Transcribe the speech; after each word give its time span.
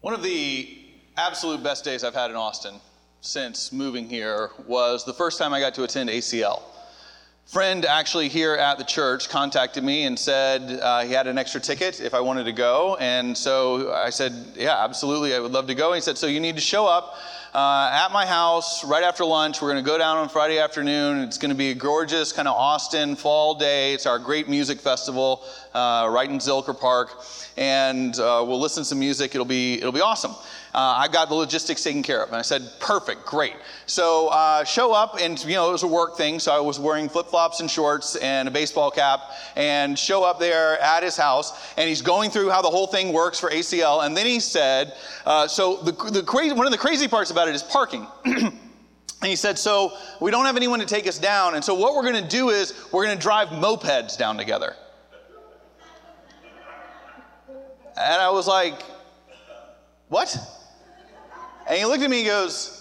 One 0.00 0.14
of 0.14 0.22
the 0.22 0.66
absolute 1.18 1.62
best 1.62 1.84
days 1.84 2.04
I've 2.04 2.14
had 2.14 2.30
in 2.30 2.36
Austin 2.36 2.76
since 3.20 3.70
moving 3.70 4.08
here 4.08 4.48
was 4.66 5.04
the 5.04 5.12
first 5.12 5.38
time 5.38 5.52
I 5.52 5.60
got 5.60 5.74
to 5.74 5.82
attend 5.82 6.08
ACL. 6.08 6.62
Friend 7.44 7.84
actually 7.84 8.28
here 8.28 8.54
at 8.54 8.78
the 8.78 8.84
church 8.84 9.28
contacted 9.28 9.84
me 9.84 10.04
and 10.04 10.18
said 10.18 10.80
uh, 10.80 11.02
he 11.02 11.12
had 11.12 11.26
an 11.26 11.36
extra 11.36 11.60
ticket 11.60 12.00
if 12.00 12.14
I 12.14 12.20
wanted 12.20 12.44
to 12.44 12.52
go. 12.52 12.96
And 12.98 13.36
so 13.36 13.92
I 13.92 14.08
said, 14.08 14.32
Yeah, 14.56 14.82
absolutely, 14.82 15.34
I 15.34 15.38
would 15.38 15.52
love 15.52 15.66
to 15.66 15.74
go. 15.74 15.88
And 15.88 15.96
he 15.96 16.00
said, 16.00 16.16
So 16.16 16.28
you 16.28 16.40
need 16.40 16.54
to 16.54 16.62
show 16.62 16.86
up 16.86 17.18
uh, 17.54 17.90
at 17.92 18.12
my 18.12 18.26
house 18.26 18.84
right 18.84 19.02
after 19.02 19.24
lunch. 19.24 19.60
We're 19.60 19.72
going 19.72 19.84
to 19.84 19.88
go 19.88 19.98
down 19.98 20.18
on 20.18 20.28
Friday 20.28 20.58
afternoon. 20.58 21.20
It's 21.20 21.38
going 21.38 21.50
to 21.50 21.56
be 21.56 21.70
a 21.70 21.74
gorgeous 21.74 22.32
kind 22.32 22.46
of 22.46 22.54
Austin 22.54 23.16
fall 23.16 23.54
day. 23.54 23.92
It's 23.92 24.06
our 24.06 24.18
great 24.18 24.48
music 24.48 24.78
festival 24.78 25.44
uh, 25.74 26.08
right 26.10 26.30
in 26.30 26.38
Zilker 26.38 26.78
Park, 26.78 27.10
and 27.56 28.14
uh, 28.20 28.44
we'll 28.46 28.60
listen 28.60 28.82
to 28.82 28.84
some 28.84 29.00
music. 29.00 29.34
It'll 29.34 29.44
be 29.44 29.74
it'll 29.74 29.90
be 29.92 30.00
awesome. 30.00 30.34
Uh, 30.72 30.94
I 30.98 31.08
got 31.08 31.28
the 31.28 31.34
logistics 31.34 31.82
taken 31.82 32.02
care 32.02 32.22
of. 32.22 32.28
And 32.28 32.36
I 32.36 32.42
said, 32.42 32.70
perfect, 32.78 33.26
great. 33.26 33.54
So 33.86 34.28
uh, 34.28 34.62
show 34.62 34.92
up, 34.92 35.16
and 35.20 35.42
you 35.44 35.54
know, 35.54 35.68
it 35.68 35.72
was 35.72 35.82
a 35.82 35.88
work 35.88 36.16
thing. 36.16 36.38
So 36.38 36.52
I 36.52 36.60
was 36.60 36.78
wearing 36.78 37.08
flip 37.08 37.26
flops 37.26 37.58
and 37.58 37.68
shorts 37.68 38.14
and 38.16 38.46
a 38.46 38.50
baseball 38.52 38.90
cap, 38.90 39.20
and 39.56 39.98
show 39.98 40.22
up 40.22 40.38
there 40.38 40.80
at 40.80 41.02
his 41.02 41.16
house. 41.16 41.74
And 41.76 41.88
he's 41.88 42.02
going 42.02 42.30
through 42.30 42.50
how 42.50 42.62
the 42.62 42.70
whole 42.70 42.86
thing 42.86 43.12
works 43.12 43.40
for 43.40 43.50
ACL. 43.50 44.06
And 44.06 44.16
then 44.16 44.26
he 44.26 44.38
said, 44.38 44.94
uh, 45.26 45.48
so 45.48 45.78
the, 45.78 45.92
the 46.10 46.22
crazy, 46.22 46.54
one 46.54 46.66
of 46.66 46.72
the 46.72 46.78
crazy 46.78 47.08
parts 47.08 47.32
about 47.32 47.48
it 47.48 47.54
is 47.54 47.64
parking. 47.64 48.06
and 48.24 48.52
he 49.22 49.34
said, 49.34 49.58
so 49.58 49.92
we 50.20 50.30
don't 50.30 50.46
have 50.46 50.56
anyone 50.56 50.78
to 50.78 50.86
take 50.86 51.08
us 51.08 51.18
down. 51.18 51.56
And 51.56 51.64
so 51.64 51.74
what 51.74 51.96
we're 51.96 52.08
going 52.08 52.22
to 52.22 52.30
do 52.30 52.50
is 52.50 52.74
we're 52.92 53.04
going 53.04 53.16
to 53.16 53.22
drive 53.22 53.48
mopeds 53.48 54.16
down 54.16 54.36
together. 54.36 54.76
And 57.96 58.22
I 58.22 58.30
was 58.30 58.46
like, 58.46 58.80
what? 60.08 60.36
And 61.70 61.78
he 61.78 61.84
looked 61.84 62.02
at 62.02 62.10
me 62.10 62.22
and 62.22 62.26
goes, 62.26 62.80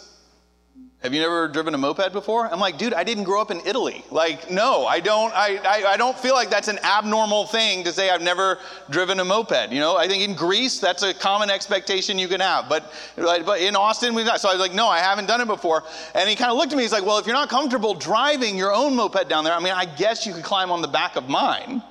have 1.03 1.13
you 1.13 1.21
never 1.21 1.47
driven 1.47 1.75
a 1.75 1.77
moped 1.77 2.11
before? 2.11 2.51
I'm 2.51 2.59
like, 2.59 2.79
dude, 2.79 2.95
I 2.95 3.03
didn't 3.03 3.23
grow 3.23 3.39
up 3.39 3.51
in 3.51 3.61
Italy. 3.63 4.03
Like, 4.09 4.49
no, 4.49 4.87
I 4.87 4.99
don't. 4.99 5.31
I, 5.33 5.57
I, 5.63 5.91
I, 5.91 5.97
don't 5.97 6.17
feel 6.17 6.33
like 6.33 6.49
that's 6.49 6.69
an 6.69 6.79
abnormal 6.79 7.45
thing 7.45 7.83
to 7.83 7.93
say 7.93 8.09
I've 8.09 8.23
never 8.23 8.57
driven 8.89 9.19
a 9.19 9.23
moped. 9.23 9.71
You 9.71 9.79
know, 9.79 9.95
I 9.95 10.07
think 10.07 10.27
in 10.27 10.35
Greece 10.35 10.79
that's 10.79 11.03
a 11.03 11.13
common 11.13 11.51
expectation 11.51 12.17
you 12.17 12.27
can 12.27 12.41
have, 12.41 12.67
but 12.67 12.91
but 13.15 13.61
in 13.61 13.75
Austin 13.75 14.15
we've 14.15 14.25
not. 14.25 14.41
So 14.41 14.49
I 14.49 14.53
was 14.53 14.59
like, 14.59 14.73
no, 14.73 14.87
I 14.87 14.97
haven't 14.97 15.27
done 15.27 15.39
it 15.39 15.47
before. 15.47 15.83
And 16.15 16.27
he 16.27 16.35
kind 16.35 16.49
of 16.49 16.57
looked 16.57 16.73
at 16.73 16.75
me. 16.75 16.81
He's 16.81 16.91
like, 16.91 17.05
well, 17.05 17.19
if 17.19 17.27
you're 17.27 17.35
not 17.35 17.47
comfortable 17.47 17.93
driving 17.93 18.57
your 18.57 18.73
own 18.73 18.95
moped 18.95 19.29
down 19.29 19.43
there, 19.43 19.53
I 19.53 19.59
mean, 19.59 19.73
I 19.73 19.85
guess 19.85 20.25
you 20.25 20.33
could 20.33 20.43
climb 20.43 20.71
on 20.71 20.81
the 20.81 20.87
back 20.87 21.15
of 21.15 21.29
mine. 21.29 21.83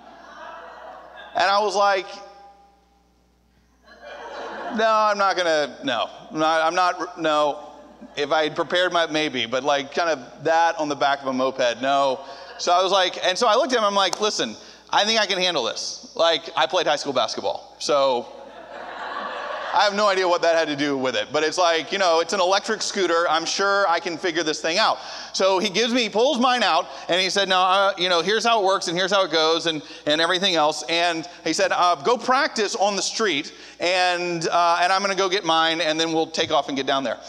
And 1.35 1.45
I 1.45 1.61
was 1.61 1.77
like, 1.77 2.07
no, 4.77 4.89
I'm 4.89 5.19
not 5.19 5.37
gonna. 5.37 5.77
No, 5.85 6.09
I'm 6.31 6.39
not. 6.39 6.63
I'm 6.63 6.75
not 6.75 7.21
no. 7.21 7.65
If 8.17 8.31
I 8.33 8.45
had 8.45 8.57
prepared 8.57 8.93
my 8.93 9.07
maybe, 9.07 9.47
but 9.47 9.65
like 9.65 9.95
kind 9.95 10.11
of 10.11 10.45
that 10.45 10.79
on 10.79 10.89
the 10.89 10.97
back 10.97 11.21
of 11.21 11.27
a 11.27 11.33
moped, 11.33 11.81
no. 11.81 12.21
So 12.59 12.73
I 12.73 12.83
was 12.83 12.93
like, 12.93 13.25
and 13.25 13.37
so 13.37 13.47
I 13.47 13.55
looked 13.55 13.73
at 13.73 13.79
him. 13.79 13.85
I'm 13.85 13.95
like, 13.95 14.21
listen, 14.21 14.57
I 14.91 15.05
think 15.05 15.21
I 15.21 15.27
can 15.27 15.39
handle 15.39 15.65
this. 15.65 16.13
Like 16.15 16.51
I 16.57 16.67
played 16.67 16.87
high 16.87 16.97
school 16.97 17.13
basketball, 17.13 17.77
so 17.79 18.27
I 19.79 19.85
have 19.85 19.95
no 19.95 20.09
idea 20.09 20.27
what 20.27 20.43
that 20.43 20.57
had 20.57 20.67
to 20.67 20.75
do 20.75 20.99
with 20.99 21.15
it, 21.15 21.29
but 21.33 21.45
it's 21.45 21.57
like, 21.57 21.93
you 21.93 21.99
know, 21.99 22.19
it's 22.19 22.33
an 22.33 22.41
electric 22.41 22.83
scooter. 22.83 23.29
I'm 23.31 23.47
sure 23.47 23.89
I 23.89 24.01
can 24.01 24.19
figure 24.19 24.43
this 24.43 24.61
thing 24.61 24.77
out. 24.77 24.99
So 25.33 25.61
he 25.61 25.71
gives 25.71 25.95
me, 25.95 26.03
he 26.03 26.09
pulls 26.09 26.41
mine 26.41 26.65
out, 26.65 26.87
and 27.09 27.21
he 27.21 27.31
said, 27.31 27.49
"Now, 27.49 27.63
uh, 27.63 27.93
you 27.97 28.09
know, 28.09 28.21
here's 28.21 28.45
how 28.45 28.61
it 28.61 28.65
works, 28.65 28.89
and 28.89 28.99
here's 28.99 29.13
how 29.13 29.25
it 29.25 29.31
goes, 29.31 29.67
and, 29.67 29.81
and 30.05 30.21
everything 30.21 30.57
else. 30.57 30.83
And 30.89 31.29
he 31.45 31.53
said, 31.53 31.71
uh, 31.71 31.95
go 32.03 32.19
practice 32.19 32.75
on 32.75 32.97
the 32.97 33.03
street, 33.03 33.55
and, 33.79 34.49
uh, 34.49 34.81
and 34.83 34.93
I'm 34.93 35.01
going 35.01 35.17
to 35.17 35.17
go 35.17 35.29
get 35.29 35.45
mine, 35.45 35.81
and 35.81 36.01
then 36.01 36.13
we'll 36.13 36.27
take 36.27 36.51
off 36.51 36.67
and 36.67 36.77
get 36.77 36.89
down 36.89 37.05
there. 37.05 37.21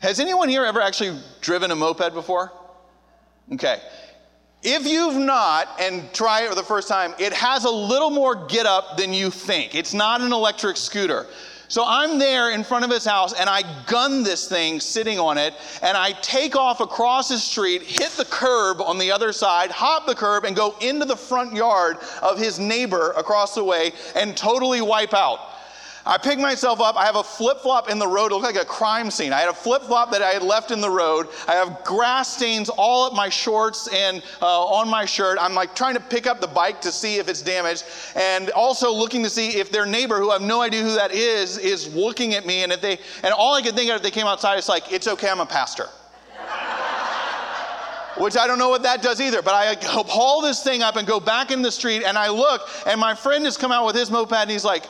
Has 0.00 0.18
anyone 0.18 0.48
here 0.48 0.64
ever 0.64 0.80
actually 0.80 1.20
driven 1.40 1.70
a 1.70 1.76
moped 1.76 2.14
before? 2.14 2.50
Okay. 3.52 3.78
If 4.64 4.86
you've 4.86 5.16
not 5.16 5.68
and 5.80 6.12
try 6.12 6.42
it 6.42 6.48
for 6.48 6.56
the 6.56 6.64
first 6.64 6.88
time, 6.88 7.14
it 7.20 7.32
has 7.32 7.64
a 7.64 7.70
little 7.70 8.10
more 8.10 8.46
get 8.46 8.66
up 8.66 8.96
than 8.96 9.14
you 9.14 9.30
think. 9.30 9.76
It's 9.76 9.94
not 9.94 10.20
an 10.20 10.32
electric 10.32 10.76
scooter. 10.76 11.28
So 11.70 11.84
I'm 11.86 12.18
there 12.18 12.50
in 12.50 12.64
front 12.64 12.84
of 12.84 12.90
his 12.90 13.04
house 13.04 13.32
and 13.32 13.48
I 13.48 13.62
gun 13.86 14.24
this 14.24 14.48
thing 14.48 14.80
sitting 14.80 15.20
on 15.20 15.38
it 15.38 15.54
and 15.82 15.96
I 15.96 16.10
take 16.20 16.56
off 16.56 16.80
across 16.80 17.28
the 17.28 17.38
street, 17.38 17.82
hit 17.82 18.10
the 18.10 18.24
curb 18.24 18.80
on 18.80 18.98
the 18.98 19.12
other 19.12 19.32
side, 19.32 19.70
hop 19.70 20.04
the 20.04 20.16
curb, 20.16 20.44
and 20.44 20.56
go 20.56 20.74
into 20.80 21.06
the 21.06 21.14
front 21.14 21.52
yard 21.52 21.98
of 22.22 22.40
his 22.40 22.58
neighbor 22.58 23.12
across 23.12 23.54
the 23.54 23.62
way 23.62 23.92
and 24.16 24.36
totally 24.36 24.80
wipe 24.80 25.14
out. 25.14 25.49
I 26.06 26.16
pick 26.16 26.38
myself 26.38 26.80
up. 26.80 26.96
I 26.96 27.04
have 27.04 27.16
a 27.16 27.22
flip 27.22 27.58
flop 27.60 27.90
in 27.90 27.98
the 27.98 28.06
road. 28.06 28.32
It 28.32 28.34
looked 28.34 28.54
like 28.54 28.62
a 28.62 28.66
crime 28.66 29.10
scene. 29.10 29.32
I 29.32 29.40
had 29.40 29.48
a 29.50 29.54
flip 29.54 29.82
flop 29.82 30.10
that 30.12 30.22
I 30.22 30.30
had 30.30 30.42
left 30.42 30.70
in 30.70 30.80
the 30.80 30.88
road. 30.88 31.28
I 31.46 31.52
have 31.52 31.84
grass 31.84 32.34
stains 32.36 32.70
all 32.70 33.04
up 33.04 33.12
my 33.12 33.28
shorts 33.28 33.86
and 33.88 34.22
uh, 34.40 34.64
on 34.64 34.88
my 34.88 35.04
shirt. 35.04 35.36
I'm 35.40 35.54
like 35.54 35.74
trying 35.74 35.94
to 35.94 36.00
pick 36.00 36.26
up 36.26 36.40
the 36.40 36.46
bike 36.46 36.80
to 36.82 36.92
see 36.92 37.16
if 37.16 37.28
it's 37.28 37.42
damaged, 37.42 37.84
and 38.16 38.50
also 38.50 38.92
looking 38.92 39.22
to 39.24 39.30
see 39.30 39.58
if 39.58 39.70
their 39.70 39.84
neighbor, 39.84 40.18
who 40.18 40.30
I 40.30 40.34
have 40.34 40.42
no 40.42 40.62
idea 40.62 40.82
who 40.82 40.94
that 40.94 41.12
is, 41.12 41.58
is 41.58 41.94
looking 41.94 42.34
at 42.34 42.46
me. 42.46 42.62
And 42.62 42.72
if 42.72 42.80
they, 42.80 42.98
and 43.22 43.34
all 43.34 43.54
I 43.54 43.62
could 43.62 43.74
think 43.74 43.90
of 43.90 43.96
if 43.96 44.02
they 44.02 44.10
came 44.10 44.26
outside, 44.26 44.56
it's 44.56 44.68
like, 44.68 44.90
it's 44.90 45.06
okay, 45.06 45.28
I'm 45.28 45.40
a 45.40 45.46
pastor 45.46 45.88
which 48.16 48.36
I 48.36 48.46
don't 48.46 48.58
know 48.58 48.70
what 48.70 48.82
that 48.84 49.02
does 49.02 49.20
either. 49.20 49.42
But 49.42 49.54
I 49.54 49.76
haul 50.08 50.40
this 50.40 50.62
thing 50.62 50.82
up 50.82 50.96
and 50.96 51.06
go 51.06 51.20
back 51.20 51.50
in 51.50 51.60
the 51.60 51.70
street, 51.70 52.04
and 52.04 52.16
I 52.16 52.30
look, 52.30 52.62
and 52.86 52.98
my 52.98 53.14
friend 53.14 53.44
has 53.44 53.58
come 53.58 53.70
out 53.70 53.84
with 53.84 53.96
his 53.96 54.10
moped, 54.10 54.32
and 54.32 54.50
he's 54.50 54.64
like, 54.64 54.86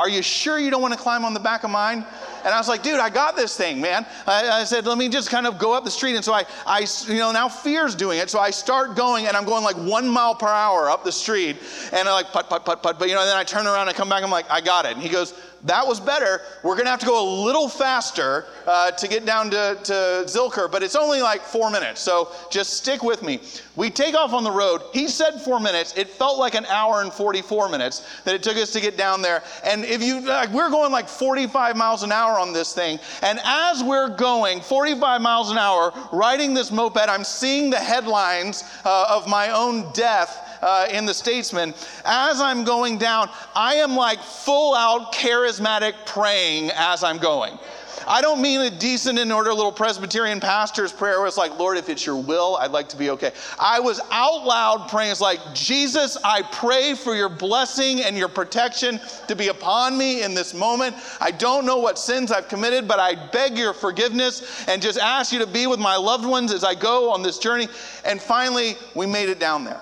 are 0.00 0.08
you 0.08 0.22
sure 0.22 0.58
you 0.58 0.70
don't 0.70 0.80
want 0.80 0.94
to 0.94 0.98
climb 0.98 1.26
on 1.26 1.34
the 1.34 1.40
back 1.40 1.62
of 1.62 1.68
mine? 1.70 2.06
And 2.44 2.54
I 2.54 2.58
was 2.58 2.68
like, 2.68 2.82
dude, 2.82 3.00
I 3.00 3.10
got 3.10 3.36
this 3.36 3.56
thing, 3.56 3.80
man. 3.80 4.06
I, 4.26 4.48
I, 4.60 4.64
said, 4.64 4.86
let 4.86 4.98
me 4.98 5.08
just 5.08 5.30
kind 5.30 5.46
of 5.46 5.58
go 5.58 5.72
up 5.72 5.84
the 5.84 5.90
street. 5.90 6.16
And 6.16 6.24
so 6.24 6.32
I, 6.32 6.44
I, 6.66 6.86
you 7.06 7.18
know, 7.18 7.32
now 7.32 7.48
fear's 7.48 7.94
doing 7.94 8.18
it. 8.18 8.30
So 8.30 8.38
I 8.38 8.50
start 8.50 8.96
going 8.96 9.26
and 9.26 9.36
I'm 9.36 9.44
going 9.44 9.64
like 9.64 9.76
one 9.76 10.08
mile 10.08 10.34
per 10.34 10.48
hour 10.48 10.90
up 10.90 11.04
the 11.04 11.12
street. 11.12 11.56
And 11.92 12.08
I'm 12.08 12.14
like, 12.14 12.32
put, 12.32 12.48
put, 12.48 12.64
put, 12.64 12.82
put. 12.82 12.98
But, 12.98 13.08
you 13.08 13.14
know, 13.14 13.24
then 13.24 13.36
I 13.36 13.44
turn 13.44 13.66
around 13.66 13.82
and 13.82 13.90
I 13.90 13.92
come 13.92 14.08
back. 14.08 14.22
I'm 14.22 14.30
like, 14.30 14.50
I 14.50 14.60
got 14.60 14.86
it. 14.86 14.92
And 14.92 15.02
he 15.02 15.08
goes, 15.08 15.34
that 15.64 15.86
was 15.86 16.00
better. 16.00 16.40
We're 16.62 16.74
going 16.74 16.86
to 16.86 16.90
have 16.90 17.00
to 17.00 17.06
go 17.06 17.22
a 17.22 17.28
little 17.44 17.68
faster 17.68 18.46
uh, 18.66 18.90
to 18.92 19.08
get 19.08 19.26
down 19.26 19.50
to, 19.50 19.78
to 19.84 19.92
Zilker, 20.26 20.70
but 20.70 20.82
it's 20.82 20.96
only 20.96 21.20
like 21.20 21.42
four 21.42 21.70
minutes. 21.70 22.00
So 22.00 22.32
just 22.50 22.74
stick 22.74 23.02
with 23.02 23.22
me. 23.22 23.40
We 23.76 23.90
take 23.90 24.14
off 24.14 24.32
on 24.32 24.44
the 24.44 24.50
road. 24.50 24.82
He 24.92 25.08
said 25.08 25.40
four 25.40 25.60
minutes. 25.60 25.96
It 25.96 26.08
felt 26.08 26.38
like 26.38 26.54
an 26.54 26.66
hour 26.66 27.02
and 27.02 27.12
44 27.12 27.68
minutes 27.68 28.06
that 28.24 28.34
it 28.34 28.42
took 28.42 28.56
us 28.56 28.72
to 28.72 28.80
get 28.80 28.96
down 28.96 29.22
there. 29.22 29.42
And 29.64 29.84
if 29.84 30.02
you, 30.02 30.20
like, 30.20 30.50
we're 30.50 30.70
going 30.70 30.92
like 30.92 31.08
45 31.08 31.76
miles 31.76 32.02
an 32.02 32.12
hour 32.12 32.29
on 32.38 32.52
this 32.52 32.74
thing. 32.74 32.98
And 33.22 33.40
as 33.44 33.82
we're 33.82 34.08
going 34.08 34.60
45 34.60 35.20
miles 35.20 35.50
an 35.50 35.58
hour, 35.58 35.92
riding 36.12 36.54
this 36.54 36.70
moped, 36.70 37.08
I'm 37.08 37.24
seeing 37.24 37.70
the 37.70 37.78
headlines 37.78 38.64
uh, 38.84 39.06
of 39.08 39.28
my 39.28 39.50
own 39.50 39.90
death 39.92 40.58
uh, 40.62 40.86
in 40.90 41.06
the 41.06 41.14
Statesman, 41.14 41.74
as 42.04 42.40
I'm 42.40 42.64
going 42.64 42.98
down, 42.98 43.30
I 43.54 43.74
am 43.76 43.96
like 43.96 44.20
full 44.20 44.74
out 44.74 45.12
charismatic 45.12 45.94
praying 46.04 46.70
as 46.74 47.02
I'm 47.02 47.18
going. 47.18 47.58
I 48.06 48.20
don't 48.20 48.40
mean 48.40 48.60
a 48.60 48.70
decent 48.70 49.18
in 49.18 49.30
order 49.30 49.52
little 49.52 49.72
Presbyterian 49.72 50.40
pastor's 50.40 50.92
prayer 50.92 51.18
where 51.18 51.26
it's 51.26 51.36
like, 51.36 51.58
Lord, 51.58 51.76
if 51.76 51.88
it's 51.88 52.04
your 52.04 52.16
will, 52.16 52.56
I'd 52.56 52.70
like 52.70 52.88
to 52.90 52.96
be 52.96 53.10
okay. 53.10 53.32
I 53.58 53.80
was 53.80 54.00
out 54.10 54.44
loud 54.44 54.88
praying. 54.88 55.10
It's 55.10 55.20
like, 55.20 55.40
Jesus, 55.54 56.16
I 56.24 56.42
pray 56.42 56.94
for 56.94 57.14
your 57.14 57.28
blessing 57.28 58.02
and 58.02 58.16
your 58.16 58.28
protection 58.28 59.00
to 59.28 59.36
be 59.36 59.48
upon 59.48 59.96
me 59.98 60.22
in 60.22 60.34
this 60.34 60.54
moment. 60.54 60.96
I 61.20 61.30
don't 61.30 61.66
know 61.66 61.78
what 61.78 61.98
sins 61.98 62.32
I've 62.32 62.48
committed, 62.48 62.88
but 62.88 62.98
I 62.98 63.14
beg 63.30 63.58
your 63.58 63.72
forgiveness 63.72 64.66
and 64.68 64.80
just 64.80 64.98
ask 64.98 65.32
you 65.32 65.38
to 65.40 65.46
be 65.46 65.66
with 65.66 65.80
my 65.80 65.96
loved 65.96 66.24
ones 66.24 66.52
as 66.52 66.64
I 66.64 66.74
go 66.74 67.10
on 67.10 67.22
this 67.22 67.38
journey. 67.38 67.68
And 68.04 68.20
finally, 68.20 68.76
we 68.94 69.06
made 69.06 69.28
it 69.28 69.38
down 69.38 69.64
there. 69.64 69.80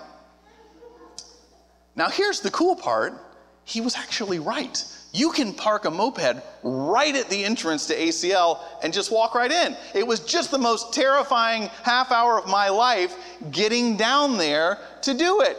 Now, 1.96 2.08
here's 2.08 2.40
the 2.40 2.50
cool 2.50 2.76
part 2.76 3.14
he 3.64 3.80
was 3.80 3.96
actually 3.96 4.38
right. 4.38 4.82
You 5.18 5.32
can 5.32 5.52
park 5.52 5.84
a 5.84 5.90
moped 5.90 6.36
right 6.62 7.16
at 7.16 7.28
the 7.28 7.44
entrance 7.44 7.86
to 7.86 7.94
ACL 7.96 8.60
and 8.84 8.92
just 8.92 9.10
walk 9.10 9.34
right 9.34 9.50
in. 9.50 9.76
It 9.92 10.06
was 10.06 10.20
just 10.20 10.52
the 10.52 10.58
most 10.58 10.94
terrifying 10.94 11.70
half 11.82 12.12
hour 12.12 12.38
of 12.38 12.46
my 12.46 12.68
life 12.68 13.16
getting 13.50 13.96
down 13.96 14.38
there 14.38 14.78
to 15.02 15.14
do 15.14 15.40
it. 15.40 15.58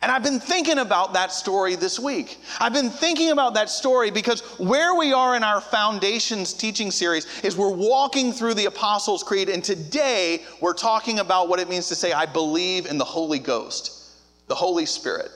And 0.00 0.12
I've 0.12 0.22
been 0.22 0.38
thinking 0.38 0.78
about 0.78 1.14
that 1.14 1.32
story 1.32 1.74
this 1.74 1.98
week. 1.98 2.38
I've 2.60 2.72
been 2.72 2.88
thinking 2.88 3.32
about 3.32 3.54
that 3.54 3.68
story 3.68 4.12
because 4.12 4.42
where 4.60 4.94
we 4.94 5.12
are 5.12 5.34
in 5.34 5.42
our 5.42 5.60
Foundations 5.60 6.52
teaching 6.52 6.92
series 6.92 7.26
is 7.42 7.56
we're 7.56 7.74
walking 7.74 8.32
through 8.32 8.54
the 8.54 8.66
Apostles' 8.66 9.24
Creed, 9.24 9.48
and 9.48 9.64
today 9.64 10.44
we're 10.60 10.72
talking 10.72 11.18
about 11.18 11.48
what 11.48 11.58
it 11.58 11.68
means 11.68 11.88
to 11.88 11.96
say, 11.96 12.12
I 12.12 12.26
believe 12.26 12.86
in 12.86 12.96
the 12.96 13.04
Holy 13.04 13.40
Ghost, 13.40 14.12
the 14.46 14.54
Holy 14.54 14.86
Spirit. 14.86 15.32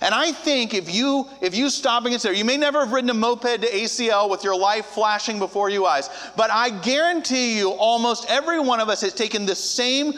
And 0.00 0.14
I 0.14 0.32
think 0.32 0.74
if 0.74 0.92
you 0.92 1.28
if 1.40 1.54
you 1.54 1.70
stop 1.70 2.04
and 2.04 2.12
consider, 2.12 2.34
you 2.34 2.44
may 2.44 2.56
never 2.56 2.80
have 2.80 2.92
ridden 2.92 3.10
a 3.10 3.14
moped 3.14 3.62
to 3.62 3.66
ACL 3.66 4.28
with 4.28 4.44
your 4.44 4.56
life 4.56 4.86
flashing 4.86 5.38
before 5.38 5.70
your 5.70 5.88
eyes, 5.88 6.10
but 6.36 6.50
I 6.50 6.70
guarantee 6.70 7.58
you 7.58 7.70
almost 7.70 8.28
every 8.28 8.60
one 8.60 8.80
of 8.80 8.88
us 8.88 9.00
has 9.02 9.14
taken 9.14 9.46
the 9.46 9.54
same 9.54 10.14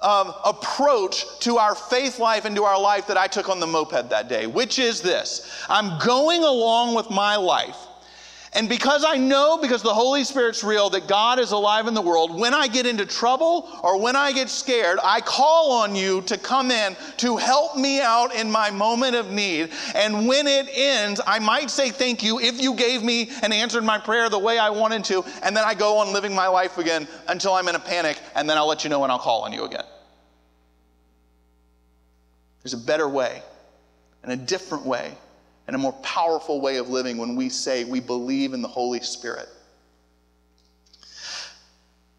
um, 0.00 0.34
approach 0.44 1.24
to 1.40 1.58
our 1.58 1.74
faith 1.74 2.18
life 2.18 2.44
and 2.44 2.56
to 2.56 2.64
our 2.64 2.80
life 2.80 3.06
that 3.06 3.16
I 3.16 3.28
took 3.28 3.48
on 3.48 3.60
the 3.60 3.66
moped 3.66 4.10
that 4.10 4.28
day, 4.28 4.46
which 4.46 4.78
is 4.78 5.00
this. 5.00 5.64
I'm 5.68 5.98
going 5.98 6.42
along 6.42 6.94
with 6.94 7.08
my 7.10 7.36
life 7.36 7.76
and 8.54 8.68
because 8.68 9.02
I 9.02 9.16
know, 9.16 9.56
because 9.56 9.82
the 9.82 9.94
Holy 9.94 10.24
Spirit's 10.24 10.62
real, 10.62 10.90
that 10.90 11.06
God 11.06 11.38
is 11.38 11.52
alive 11.52 11.86
in 11.86 11.94
the 11.94 12.02
world, 12.02 12.38
when 12.38 12.52
I 12.52 12.68
get 12.68 12.84
into 12.84 13.06
trouble 13.06 13.66
or 13.82 13.98
when 13.98 14.14
I 14.14 14.30
get 14.32 14.50
scared, 14.50 14.98
I 15.02 15.22
call 15.22 15.72
on 15.72 15.96
you 15.96 16.20
to 16.22 16.36
come 16.36 16.70
in 16.70 16.94
to 17.16 17.38
help 17.38 17.76
me 17.78 18.02
out 18.02 18.34
in 18.34 18.50
my 18.50 18.70
moment 18.70 19.16
of 19.16 19.30
need. 19.30 19.70
And 19.94 20.28
when 20.28 20.46
it 20.46 20.68
ends, 20.70 21.18
I 21.26 21.38
might 21.38 21.70
say 21.70 21.88
thank 21.88 22.22
you 22.22 22.40
if 22.40 22.60
you 22.60 22.74
gave 22.74 23.02
me 23.02 23.30
and 23.42 23.54
answered 23.54 23.84
my 23.84 23.98
prayer 23.98 24.28
the 24.28 24.38
way 24.38 24.58
I 24.58 24.68
wanted 24.68 25.04
to. 25.04 25.24
And 25.42 25.56
then 25.56 25.64
I 25.64 25.72
go 25.72 25.96
on 25.96 26.12
living 26.12 26.34
my 26.34 26.46
life 26.46 26.76
again 26.76 27.08
until 27.28 27.54
I'm 27.54 27.68
in 27.68 27.74
a 27.74 27.80
panic, 27.80 28.18
and 28.34 28.48
then 28.50 28.58
I'll 28.58 28.68
let 28.68 28.84
you 28.84 28.90
know 28.90 29.00
when 29.00 29.10
I'll 29.10 29.18
call 29.18 29.42
on 29.42 29.54
you 29.54 29.64
again. 29.64 29.84
There's 32.62 32.74
a 32.74 32.78
better 32.78 33.08
way 33.08 33.42
and 34.22 34.30
a 34.30 34.36
different 34.36 34.84
way 34.84 35.16
and 35.72 35.80
a 35.80 35.82
more 35.82 35.94
powerful 36.02 36.60
way 36.60 36.76
of 36.76 36.90
living 36.90 37.16
when 37.16 37.34
we 37.34 37.48
say 37.48 37.84
we 37.84 37.98
believe 37.98 38.52
in 38.52 38.60
the 38.60 38.68
Holy 38.68 39.00
Spirit. 39.00 39.48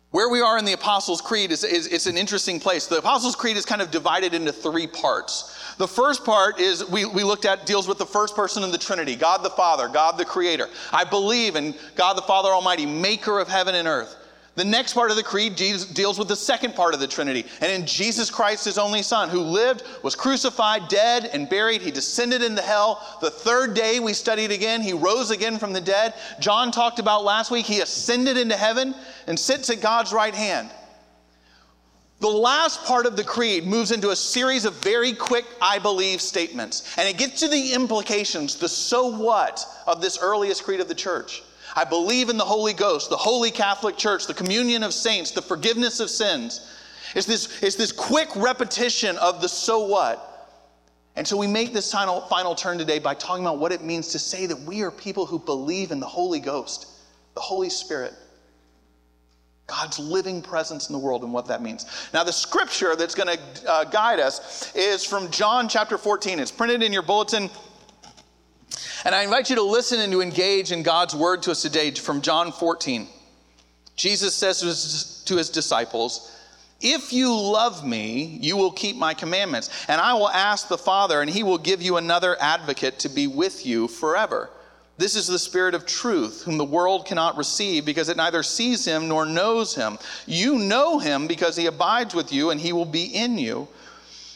Where 0.10 0.28
we 0.28 0.42
are 0.42 0.58
in 0.58 0.66
the 0.66 0.74
Apostles' 0.74 1.22
Creed 1.22 1.52
is, 1.52 1.64
is 1.64 2.08
an 2.08 2.18
interesting 2.18 2.60
place. 2.60 2.88
The 2.88 2.98
Apostles' 2.98 3.36
Creed 3.36 3.56
is 3.56 3.64
kind 3.64 3.80
of 3.80 3.92
divided 3.92 4.34
into 4.34 4.52
three 4.52 4.88
parts. 4.88 5.76
The 5.78 5.88
first 5.88 6.26
part 6.26 6.60
is 6.60 6.84
we, 6.90 7.06
we 7.06 7.24
looked 7.24 7.46
at 7.46 7.68
deals 7.68 7.88
with 7.88 8.00
the 8.00 8.08
first 8.08 8.36
person 8.36 8.64
of 8.64 8.72
the 8.72 8.78
Trinity, 8.80 9.16
God 9.16 9.44
the 9.44 9.52
Father, 9.52 9.88
God 9.88 10.18
the 10.18 10.26
Creator. 10.26 10.68
I 10.92 11.04
believe 11.04 11.56
in 11.56 11.76
God 11.94 12.18
the 12.18 12.24
Father 12.24 12.50
Almighty, 12.50 12.88
maker 12.88 13.40
of 13.40 13.48
heaven 13.48 13.76
and 13.76 13.88
earth. 13.88 14.16
The 14.56 14.64
next 14.64 14.94
part 14.94 15.10
of 15.10 15.18
the 15.18 15.24
creed 15.24 15.56
deals 15.56 16.20
with 16.20 16.28
the 16.28 16.36
second 16.36 16.76
part 16.76 16.94
of 16.94 17.00
the 17.00 17.08
Trinity. 17.08 17.46
And 17.60 17.72
in 17.72 17.88
Jesus 17.88 18.30
Christ, 18.30 18.66
his 18.66 18.78
only 18.78 19.02
Son, 19.02 19.30
who 19.30 19.42
lived, 19.42 19.84
was 20.04 20.16
crucified, 20.16 20.90
dead, 20.90 21.26
and 21.34 21.50
buried. 21.50 21.82
He 21.82 21.90
descended 21.90 22.44
into 22.44 22.62
hell. 22.62 23.18
The 23.20 23.32
third 23.32 23.74
day, 23.74 24.00
we 24.00 24.14
studied 24.14 24.52
again, 24.52 24.82
he 24.82 24.94
rose 24.94 25.32
again 25.32 25.58
from 25.58 25.74
the 25.74 25.82
dead. 25.82 26.14
John 26.40 26.72
talked 26.72 27.00
about 27.00 27.24
last 27.24 27.50
week, 27.50 27.66
he 27.66 27.82
ascended 27.82 28.38
into 28.38 28.56
heaven 28.56 28.94
and 29.26 29.40
sits 29.40 29.72
at 29.72 29.82
God's 29.82 30.14
right 30.14 30.36
hand. 30.36 30.70
The 32.20 32.30
last 32.30 32.86
part 32.86 33.08
of 33.08 33.18
the 33.18 33.24
creed 33.24 33.66
moves 33.66 33.92
into 33.92 34.12
a 34.12 34.16
series 34.16 34.66
of 34.66 34.76
very 34.76 35.14
quick, 35.14 35.46
I 35.62 35.80
believe 35.80 36.22
statements. 36.22 36.96
And 36.98 37.10
it 37.10 37.18
gets 37.18 37.40
to 37.40 37.48
the 37.48 37.74
implications, 37.74 38.56
the 38.56 38.70
so 38.70 39.08
what 39.08 39.66
of 39.88 40.00
this 40.00 40.20
earliest 40.22 40.64
creed 40.64 40.80
of 40.80 40.88
the 40.88 40.96
church. 40.96 41.42
I 41.76 41.84
believe 41.84 42.30
in 42.30 42.38
the 42.38 42.46
Holy 42.46 42.74
Ghost, 42.74 43.10
the 43.10 43.18
Holy 43.18 43.52
Catholic 43.52 43.98
Church, 43.98 44.28
the 44.28 44.34
communion 44.34 44.84
of 44.84 44.94
saints, 44.94 45.32
the 45.32 45.42
forgiveness 45.42 46.00
of 46.00 46.10
sins. 46.10 46.72
It's 47.16 47.26
this, 47.26 47.62
it's 47.64 47.76
this 47.76 47.92
quick 47.92 48.30
repetition 48.36 49.18
of 49.18 49.42
the 49.42 49.50
so 49.50 49.86
what. 49.86 50.30
And 51.16 51.28
so 51.28 51.38
we 51.38 51.48
make 51.48 51.74
this 51.74 51.92
final, 51.92 52.22
final 52.22 52.56
turn 52.56 52.78
today 52.78 53.00
by 53.00 53.14
talking 53.14 53.44
about 53.44 53.60
what 53.60 53.72
it 53.72 53.84
means 53.84 54.10
to 54.10 54.20
say 54.20 54.46
that 54.48 54.60
we 54.62 54.82
are 54.82 54.92
people 54.92 55.26
who 55.26 55.40
believe 55.40 55.92
in 55.92 56.00
the 56.00 56.08
Holy 56.08 56.40
Ghost, 56.40 56.88
the 57.36 57.42
Holy 57.42 57.70
Spirit, 57.70 58.14
God's 59.68 60.00
living 60.00 60.42
presence 60.42 60.90
in 60.90 60.94
the 60.94 61.00
world, 61.00 61.24
and 61.24 61.32
what 61.32 61.48
that 61.48 61.62
means. 61.62 61.86
Now, 62.14 62.24
the 62.24 62.34
scripture 62.34 62.96
that's 62.96 63.16
going 63.16 63.38
to 63.38 63.72
uh, 63.72 63.84
guide 63.86 64.20
us 64.20 64.76
is 64.76 65.06
from 65.06 65.30
John 65.32 65.70
chapter 65.70 65.98
14. 65.98 66.40
It's 66.40 66.52
printed 66.52 66.84
in 66.84 66.92
your 66.92 67.04
bulletin. 67.04 67.50
And 69.06 69.14
I 69.14 69.24
invite 69.24 69.50
you 69.50 69.58
to 69.58 69.64
listen 69.64 70.00
and 70.00 70.14
to 70.14 70.22
engage 70.22 70.72
in 70.72 70.82
God's 70.82 71.14
word 71.14 71.44
to 71.44 71.52
us 71.52 71.62
today 71.62 71.92
from 71.92 72.22
John 72.22 72.54
14. 72.54 73.08
Jesus 73.98 74.34
says 74.34 75.24
to 75.26 75.36
his 75.36 75.50
disciples, 75.50 76.34
If 76.80 77.12
you 77.12 77.36
love 77.36 77.86
me, 77.86 78.40
you 78.42 78.56
will 78.56 78.72
keep 78.72 78.96
my 78.96 79.14
commandments. 79.14 79.70
And 79.90 80.00
I 80.00 80.14
will 80.14 80.30
ask 80.30 80.70
the 80.70 80.78
Father, 80.78 81.20
and 81.20 81.30
he 81.30 81.44
will 81.44 81.58
give 81.58 81.82
you 81.82 81.98
another 81.98 82.38
advocate 82.40 83.00
to 83.00 83.10
be 83.10 83.28
with 83.28 83.66
you 83.66 83.90
forever. 83.90 84.50
This 84.98 85.18
is 85.18 85.28
the 85.28 85.40
Spirit 85.40 85.76
of 85.76 85.86
truth, 85.86 86.44
whom 86.44 86.58
the 86.58 86.64
world 86.64 87.06
cannot 87.06 87.36
receive 87.36 87.84
because 87.84 88.08
it 88.08 88.16
neither 88.16 88.42
sees 88.42 88.86
him 88.86 89.10
nor 89.10 89.26
knows 89.26 89.76
him. 89.76 89.98
You 90.28 90.58
know 90.60 90.98
him 91.00 91.28
because 91.28 91.58
he 91.58 91.66
abides 91.66 92.16
with 92.16 92.32
you 92.32 92.52
and 92.52 92.62
he 92.62 92.72
will 92.72 92.86
be 92.86 93.04
in 93.04 93.38
you. 93.38 93.68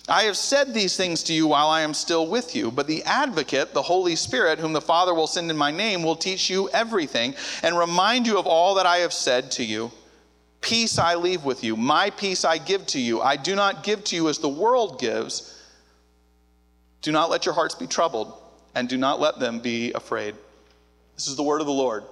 I 0.10 0.24
have 0.24 0.38
said 0.38 0.74
these 0.74 0.96
things 0.96 1.22
to 1.24 1.34
you 1.34 1.48
while 1.48 1.68
I 1.68 1.82
am 1.82 1.94
still 1.94 2.28
with 2.28 2.56
you, 2.56 2.72
but 2.72 2.88
the 2.88 3.04
advocate, 3.04 3.74
the 3.74 3.82
Holy 3.82 4.16
Spirit, 4.16 4.58
whom 4.58 4.72
the 4.72 4.80
Father 4.80 5.14
will 5.14 5.28
send 5.28 5.52
in 5.52 5.58
my 5.58 5.70
name, 5.70 6.02
will 6.02 6.16
teach 6.16 6.50
you 6.50 6.70
everything 6.70 7.36
and 7.62 7.78
remind 7.78 8.26
you 8.26 8.40
of 8.40 8.48
all 8.48 8.76
that 8.76 8.86
I 8.86 8.98
have 8.98 9.12
said 9.12 9.52
to 9.52 9.66
you. 9.66 9.92
Peace 10.62 10.98
I 10.98 11.16
leave 11.16 11.44
with 11.44 11.64
you, 11.64 11.76
my 11.76 12.10
peace 12.10 12.46
I 12.46 12.58
give 12.58 12.86
to 12.88 13.00
you. 13.00 13.22
I 13.22 13.36
do 13.36 13.54
not 13.54 13.84
give 13.84 14.04
to 14.06 14.16
you 14.16 14.30
as 14.30 14.40
the 14.40 14.50
world 14.50 15.00
gives. 15.00 15.62
Do 17.02 17.12
not 17.12 17.30
let 17.30 17.46
your 17.46 17.54
hearts 17.54 17.76
be 17.76 17.86
troubled, 17.86 18.34
and 18.76 18.88
do 18.88 18.98
not 18.98 19.20
let 19.20 19.40
them 19.40 19.60
be 19.60 19.92
afraid. 19.92 20.36
This 21.16 21.28
is 21.28 21.36
the 21.36 21.44
word 21.44 21.60
of 21.60 21.68
the 21.68 21.74
Lord. 21.74 22.06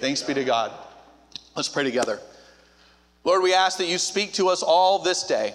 Thanks 0.00 0.22
be 0.22 0.34
to 0.34 0.44
God. 0.44 0.72
Let's 1.56 1.68
pray 1.68 1.84
together. 1.84 2.20
Lord, 3.24 3.42
we 3.42 3.54
ask 3.54 3.78
that 3.78 3.86
you 3.86 3.98
speak 3.98 4.34
to 4.34 4.48
us 4.48 4.62
all 4.62 4.98
this 4.98 5.24
day. 5.24 5.54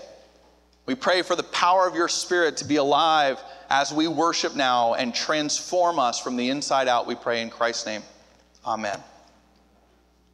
We 0.85 0.95
pray 0.95 1.23
for 1.23 1.35
the 1.35 1.43
power 1.43 1.87
of 1.87 1.95
your 1.95 2.07
Spirit 2.07 2.57
to 2.57 2.65
be 2.65 2.75
alive 2.75 3.41
as 3.69 3.91
we 3.91 4.07
worship 4.07 4.55
now 4.55 4.93
and 4.93 5.13
transform 5.13 5.97
us 5.97 6.19
from 6.19 6.35
the 6.35 6.49
inside 6.49 6.87
out, 6.87 7.07
we 7.07 7.15
pray 7.15 7.41
in 7.41 7.49
Christ's 7.49 7.87
name. 7.87 8.03
Amen. 8.65 8.99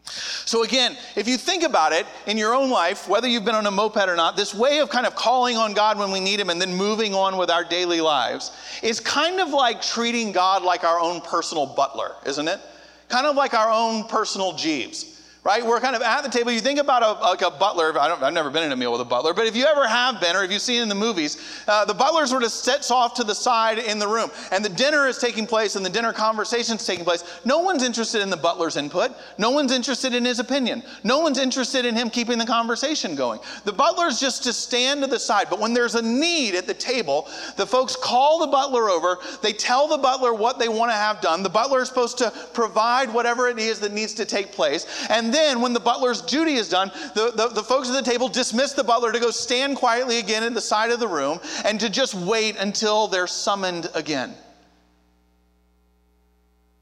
So, 0.03 0.63
again, 0.63 0.98
if 1.15 1.27
you 1.27 1.38
think 1.38 1.63
about 1.63 1.94
it 1.94 2.06
in 2.25 2.38
your 2.38 2.53
own 2.53 2.69
life, 2.69 3.07
whether 3.07 3.27
you've 3.27 3.45
been 3.45 3.56
on 3.56 3.65
a 3.65 3.71
moped 3.71 4.09
or 4.09 4.15
not, 4.18 4.36
this 4.36 4.53
way 4.53 4.80
of 4.80 4.89
kind 4.89 5.06
of 5.06 5.15
calling 5.15 5.56
on 5.56 5.74
God 5.74 5.98
when 5.98 6.12
we 6.12 6.19
need 6.19 6.39
Him 6.39 6.50
and 6.50 6.59
then 6.59 6.75
moving 6.75 7.13
on 7.13 7.38
with 7.38 7.50
our 7.50 7.63
daily 7.63 8.01
lives 8.01 8.51
is 8.83 9.00
kind 9.00 9.39
of 9.39 9.50
like 9.50 9.81
treating 9.81 10.33
God 10.33 10.63
like 10.63 10.83
our 10.83 11.00
own 11.00 11.21
personal 11.21 11.65
butler, 11.65 12.15
isn't 12.25 12.47
it? 12.47 12.59
Kind 13.07 13.25
of 13.25 13.38
like 13.38 13.54
our 13.54 13.71
own 13.71 14.06
personal 14.06 14.54
Jeeves 14.54 15.20
right? 15.44 15.66
We're 15.66 15.80
kind 15.80 15.96
of 15.96 16.04
at 16.04 16.22
the 16.22 16.30
table. 16.30 16.52
You 16.52 16.60
think 16.60 16.80
about 16.80 17.02
a, 17.02 17.20
like 17.22 17.42
a 17.42 17.50
butler. 17.50 17.98
I 18.00 18.10
have 18.10 18.34
never 18.34 18.52
been 18.52 18.64
in 18.64 18.72
a 18.72 18.76
meal 18.76 18.92
with 18.92 19.02
a 19.02 19.06
butler, 19.06 19.34
but 19.34 19.48
if 19.48 19.56
you 19.56 19.66
ever 19.66 19.88
have 19.88 20.22
been, 20.22 20.36
or 20.36 20.44
if 20.44 20.52
you've 20.52 20.62
seen 20.62 20.84
in 20.84 20.90
the 20.90 20.96
movies, 20.96 21.38
uh, 21.68 21.84
the 21.84 21.96
butler 21.96 22.28
sort 22.28 22.44
of 22.44 22.52
sits 22.52 22.92
off 22.92 23.16
to 23.16 23.24
the 23.24 23.34
side 23.34 23.80
in 23.80 23.98
the 23.98 24.08
room, 24.08 24.30
and 24.52 24.64
the 24.64 24.70
dinner 24.70 25.08
is 25.08 25.18
taking 25.18 25.48
place, 25.48 25.76
and 25.76 25.84
the 25.84 25.90
dinner 25.90 26.14
conversation 26.14 26.76
is 26.76 26.86
taking 26.86 27.04
place. 27.04 27.24
No 27.44 27.60
one's 27.60 27.84
interested 27.84 28.22
in 28.22 28.30
the 28.30 28.38
butler's 28.38 28.78
input. 28.78 29.12
No 29.40 29.50
one's 29.50 29.72
interested 29.72 30.14
in 30.14 30.26
his 30.26 30.40
opinion. 30.40 30.84
No 31.04 31.20
one's 31.20 31.40
interested 31.40 31.86
in 31.86 31.96
him 31.96 32.12
keeping 32.12 32.38
the 32.38 32.46
conversation 32.46 33.16
going. 33.16 33.40
The 33.66 33.74
butler's 33.74 34.20
just 34.20 34.44
to 34.44 34.54
stand 34.54 35.02
to 35.02 35.08
the 35.08 35.20
side. 35.20 35.48
But 35.50 35.60
when 35.60 35.74
there's 35.74 35.96
a 35.96 36.02
need 36.04 36.54
at 36.54 36.68
the 36.68 36.74
table, 36.76 37.28
the 37.58 37.66
folks 37.66 37.96
call 37.96 38.40
the 38.40 38.48
butler 38.48 38.90
over. 38.90 39.18
They 39.42 39.54
tell 39.54 39.88
the 39.88 39.98
butler 39.98 40.36
what 40.36 40.60
they 40.60 40.70
want 40.70 40.92
to 40.92 40.96
have 40.96 41.20
done. 41.20 41.42
The 41.42 41.50
butler 41.50 41.82
is 41.82 41.88
supposed 41.88 42.20
to 42.20 42.31
provide 42.54 43.12
whatever 43.12 43.48
it 43.48 43.57
is 43.57 43.80
that 43.80 43.92
needs 43.92 44.14
to 44.16 44.26
take 44.26 44.52
place, 44.52 44.86
and 45.10 45.31
then, 45.33 45.61
when 45.61 45.73
the 45.73 45.80
butler's 45.80 46.21
duty 46.21 46.54
is 46.54 46.69
done, 46.69 46.92
the, 47.16 47.31
the, 47.35 47.47
the 47.50 47.64
folks 47.64 47.90
at 47.90 47.94
the 47.94 48.09
table 48.09 48.28
dismiss 48.28 48.73
the 48.73 48.83
butler 48.83 49.11
to 49.11 49.19
go 49.19 49.31
stand 49.31 49.78
quietly 49.78 50.19
again 50.19 50.44
at 50.44 50.54
the 50.54 50.61
side 50.61 50.92
of 50.92 51.00
the 51.00 51.07
room 51.07 51.40
and 51.66 51.80
to 51.80 51.90
just 51.90 52.14
wait 52.14 52.56
until 52.57 53.07
they're 53.07 53.28
summoned 53.28 53.90
again. 53.94 54.35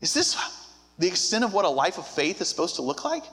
Is 0.01 0.13
this 0.13 0.37
the 0.97 1.07
extent 1.07 1.43
of 1.43 1.53
what 1.53 1.65
a 1.65 1.69
life 1.69 1.97
of 1.97 2.07
faith 2.07 2.41
is 2.41 2.47
supposed 2.47 2.75
to 2.77 2.81
look 2.81 3.03
like? 3.03 3.23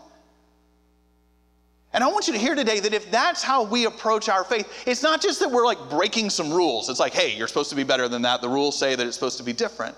And 1.92 2.04
I 2.04 2.08
want 2.08 2.26
you 2.26 2.34
to 2.34 2.38
hear 2.38 2.54
today 2.54 2.80
that 2.80 2.92
if 2.92 3.10
that's 3.10 3.42
how 3.42 3.62
we 3.62 3.86
approach 3.86 4.28
our 4.28 4.44
faith, 4.44 4.70
it's 4.86 5.02
not 5.02 5.22
just 5.22 5.40
that 5.40 5.50
we're 5.50 5.64
like 5.64 5.88
breaking 5.88 6.28
some 6.28 6.52
rules. 6.52 6.90
It's 6.90 7.00
like, 7.00 7.14
hey, 7.14 7.34
you're 7.34 7.48
supposed 7.48 7.70
to 7.70 7.76
be 7.76 7.84
better 7.84 8.06
than 8.08 8.22
that. 8.22 8.42
The 8.42 8.48
rules 8.48 8.78
say 8.78 8.94
that 8.94 9.06
it's 9.06 9.16
supposed 9.16 9.38
to 9.38 9.44
be 9.44 9.54
different. 9.54 9.96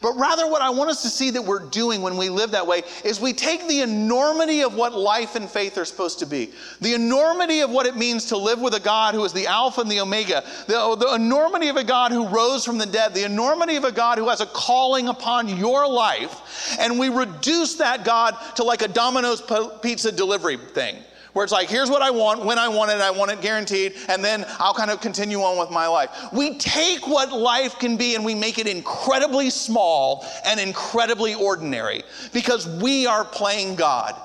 But 0.00 0.14
rather, 0.14 0.48
what 0.48 0.62
I 0.62 0.70
want 0.70 0.90
us 0.90 1.02
to 1.02 1.08
see 1.08 1.30
that 1.30 1.42
we're 1.42 1.68
doing 1.68 2.02
when 2.02 2.16
we 2.16 2.28
live 2.28 2.52
that 2.52 2.66
way 2.66 2.82
is 3.04 3.20
we 3.20 3.32
take 3.32 3.66
the 3.68 3.80
enormity 3.80 4.62
of 4.62 4.74
what 4.74 4.94
life 4.94 5.34
and 5.34 5.48
faith 5.48 5.76
are 5.78 5.84
supposed 5.84 6.18
to 6.20 6.26
be, 6.26 6.50
the 6.80 6.94
enormity 6.94 7.60
of 7.60 7.70
what 7.70 7.86
it 7.86 7.96
means 7.96 8.26
to 8.26 8.36
live 8.36 8.60
with 8.60 8.74
a 8.74 8.80
God 8.80 9.14
who 9.14 9.24
is 9.24 9.32
the 9.32 9.46
Alpha 9.46 9.80
and 9.80 9.90
the 9.90 10.00
Omega, 10.00 10.44
the, 10.66 10.96
the 10.96 11.14
enormity 11.14 11.68
of 11.68 11.76
a 11.76 11.84
God 11.84 12.12
who 12.12 12.28
rose 12.28 12.64
from 12.64 12.78
the 12.78 12.86
dead, 12.86 13.14
the 13.14 13.24
enormity 13.24 13.76
of 13.76 13.84
a 13.84 13.92
God 13.92 14.18
who 14.18 14.28
has 14.28 14.40
a 14.40 14.46
calling 14.46 15.08
upon 15.08 15.48
your 15.48 15.88
life, 15.88 16.76
and 16.78 16.98
we 16.98 17.08
reduce 17.08 17.74
that 17.76 18.04
God 18.04 18.36
to 18.56 18.64
like 18.64 18.82
a 18.82 18.88
Domino's 18.88 19.42
pizza 19.82 20.12
delivery 20.12 20.56
thing 20.56 20.96
where 21.32 21.44
it's 21.44 21.52
like, 21.52 21.68
here's 21.68 21.90
what 21.90 22.02
I 22.02 22.10
want, 22.10 22.44
when 22.44 22.58
I 22.58 22.68
want 22.68 22.90
it, 22.90 23.00
I 23.00 23.10
want 23.10 23.30
it 23.30 23.40
guaranteed, 23.40 23.94
and 24.08 24.22
then 24.22 24.44
I'll 24.58 24.74
kind 24.74 24.90
of 24.90 25.00
continue 25.00 25.40
on 25.40 25.58
with 25.58 25.70
my 25.70 25.86
life. 25.86 26.10
We 26.32 26.58
take 26.58 27.06
what 27.06 27.32
life 27.32 27.78
can 27.78 27.96
be 27.96 28.14
and 28.14 28.24
we 28.24 28.34
make 28.34 28.58
it 28.58 28.66
incredibly 28.66 29.50
small 29.50 30.26
and 30.44 30.60
incredibly 30.60 31.34
ordinary 31.34 32.02
because 32.32 32.68
we 32.68 33.06
are 33.06 33.24
playing 33.24 33.76
God. 33.76 34.20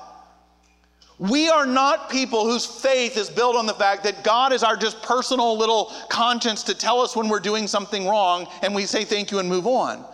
We 1.18 1.48
are 1.48 1.66
not 1.66 2.10
people 2.10 2.44
whose 2.44 2.64
faith 2.64 3.16
is 3.16 3.28
built 3.28 3.56
on 3.56 3.66
the 3.66 3.74
fact 3.74 4.04
that 4.04 4.22
God 4.22 4.52
is 4.52 4.62
our 4.62 4.76
just 4.76 5.02
personal 5.02 5.58
little 5.58 5.92
conscience 6.08 6.62
to 6.64 6.74
tell 6.74 7.00
us 7.00 7.16
when 7.16 7.28
we're 7.28 7.40
doing 7.40 7.66
something 7.66 8.06
wrong 8.06 8.46
and 8.62 8.72
we 8.72 8.86
say 8.86 9.04
thank 9.04 9.32
you 9.32 9.40
and 9.40 9.48
move 9.48 9.66
on. 9.66 10.04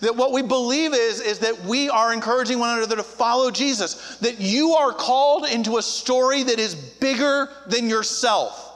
That 0.00 0.16
what 0.16 0.32
we 0.32 0.42
believe 0.42 0.94
is, 0.94 1.20
is 1.20 1.38
that 1.40 1.64
we 1.64 1.90
are 1.90 2.12
encouraging 2.12 2.58
one 2.58 2.78
another 2.78 2.96
to 2.96 3.02
follow 3.02 3.50
Jesus, 3.50 4.16
that 4.18 4.40
you 4.40 4.72
are 4.72 4.92
called 4.92 5.46
into 5.46 5.76
a 5.78 5.82
story 5.82 6.42
that 6.42 6.58
is 6.58 6.74
bigger 6.74 7.48
than 7.66 7.88
yourself. 7.88 8.68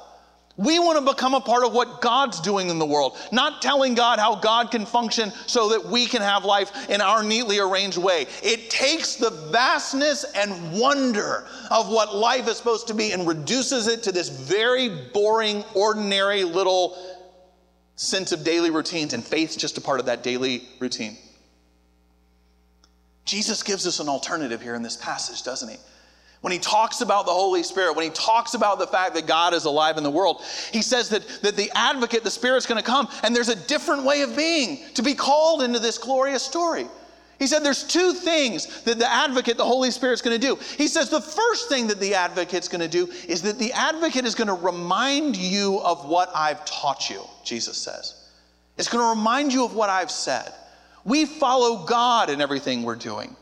We 0.57 0.79
want 0.79 1.05
to 1.05 1.13
become 1.13 1.35
a 1.35 1.41
part 1.41 1.65
of 1.65 1.73
what 1.73 2.01
God's 2.01 2.41
doing 2.41 2.71
in 2.71 2.79
the 2.79 2.87
world, 2.87 3.17
not 3.33 3.61
telling 3.61 3.95
God 3.95 4.21
how 4.21 4.37
God 4.37 4.71
can 4.71 4.87
function 4.87 5.33
so 5.47 5.71
that 5.71 5.85
we 5.85 6.07
can 6.07 6.23
have 6.23 6.45
life 6.45 6.89
in 6.89 7.01
our 7.01 7.25
neatly 7.25 7.59
arranged 7.59 7.99
way. 7.99 8.27
It 8.41 8.71
takes 8.71 9.17
the 9.17 9.31
vastness 9.51 10.25
and 10.37 10.79
wonder 10.79 11.45
of 11.73 11.89
what 11.89 12.15
life 12.15 12.47
is 12.47 12.57
supposed 12.57 12.87
to 12.87 12.95
be 12.95 13.11
and 13.11 13.27
reduces 13.27 13.89
it 13.89 14.05
to 14.05 14.13
this 14.13 14.29
very 14.29 14.91
boring, 15.13 15.65
ordinary 15.75 16.45
little 16.45 16.97
sense 17.97 18.33
of 18.33 18.45
daily 18.45 18.71
routines, 18.71 19.15
and 19.15 19.25
faith's 19.25 19.57
just 19.57 19.79
a 19.79 19.81
part 19.81 20.01
of 20.01 20.07
that 20.07 20.23
daily 20.23 20.65
routine. 20.81 21.17
Jesus 23.25 23.63
gives 23.63 23.87
us 23.87 24.01
an 24.01 24.09
alternative 24.09 24.61
here 24.61 24.75
in 24.75 24.83
this 24.83 24.97
passage, 24.97 25.43
doesn't 25.43 25.69
he? 25.69 25.77
when 26.45 26.53
he 26.53 26.59
talks 26.59 27.01
about 27.01 27.25
the 27.25 27.33
Holy 27.33 27.63
Spirit, 27.63 27.97
when 27.97 28.05
he 28.05 28.11
talks 28.11 28.53
about 28.53 28.79
the 28.79 28.87
fact 28.87 29.15
that 29.15 29.27
God 29.27 29.55
is 29.55 29.65
alive 29.65 29.97
in 29.97 30.05
the 30.05 30.11
world, 30.11 30.43
he 30.73 30.83
says 30.83 31.09
that, 31.09 31.27
that 31.41 31.57
the 31.57 31.71
advocate, 31.75 32.23
the 32.23 32.31
Spirit's 32.31 32.67
to 32.67 32.83
come, 32.83 33.09
and 33.23 33.35
there's 33.35 33.49
a 33.49 33.57
different 33.57 34.05
way 34.05 34.21
of 34.21 34.37
being 34.37 34.85
to 34.93 35.03
be 35.03 35.15
called 35.15 35.63
into 35.63 35.79
this 35.79 35.97
glorious 35.97 36.43
story. 36.43 36.85
He 37.39 37.47
said 37.47 37.65
there's 37.65 37.85
two 37.85 38.13
things 38.13 38.83
that 38.83 38.99
the 38.99 39.11
advocate, 39.11 39.57
the 39.57 39.65
Holy 39.65 39.91
Spirit's 39.91 40.23
going 40.23 40.39
to 40.41 40.47
do. 40.47 40.57
He 40.77 40.87
says 40.87 41.11
the 41.11 41.21
first 41.21 41.69
thing 41.69 41.89
that 41.89 42.01
the 42.01 42.15
advocate's 42.15 42.69
going 42.69 42.81
to 42.81 42.89
do 42.89 43.11
is 43.29 43.43
that 43.43 43.59
the 43.59 43.73
advocate 43.73 44.25
is 44.25 44.35
going 44.35 44.49
to 44.49 44.55
remind 44.55 45.37
you 45.37 45.81
of 45.81 46.07
what 46.09 46.31
I've 46.35 46.65
taught 46.65 47.11
you, 47.11 47.23
Jesus 47.45 47.77
says. 47.77 48.29
It's 48.77 48.89
going 48.89 49.05
to 49.05 49.19
remind 49.19 49.53
you 49.53 49.65
of 49.65 49.75
what 49.75 49.91
I've 49.91 50.11
said. 50.11 50.53
We 51.05 51.27
follow 51.27 51.85
God 51.85 52.31
in 52.31 52.41
everything 52.41 52.83
we're 52.83 52.97
doing. 52.97 53.37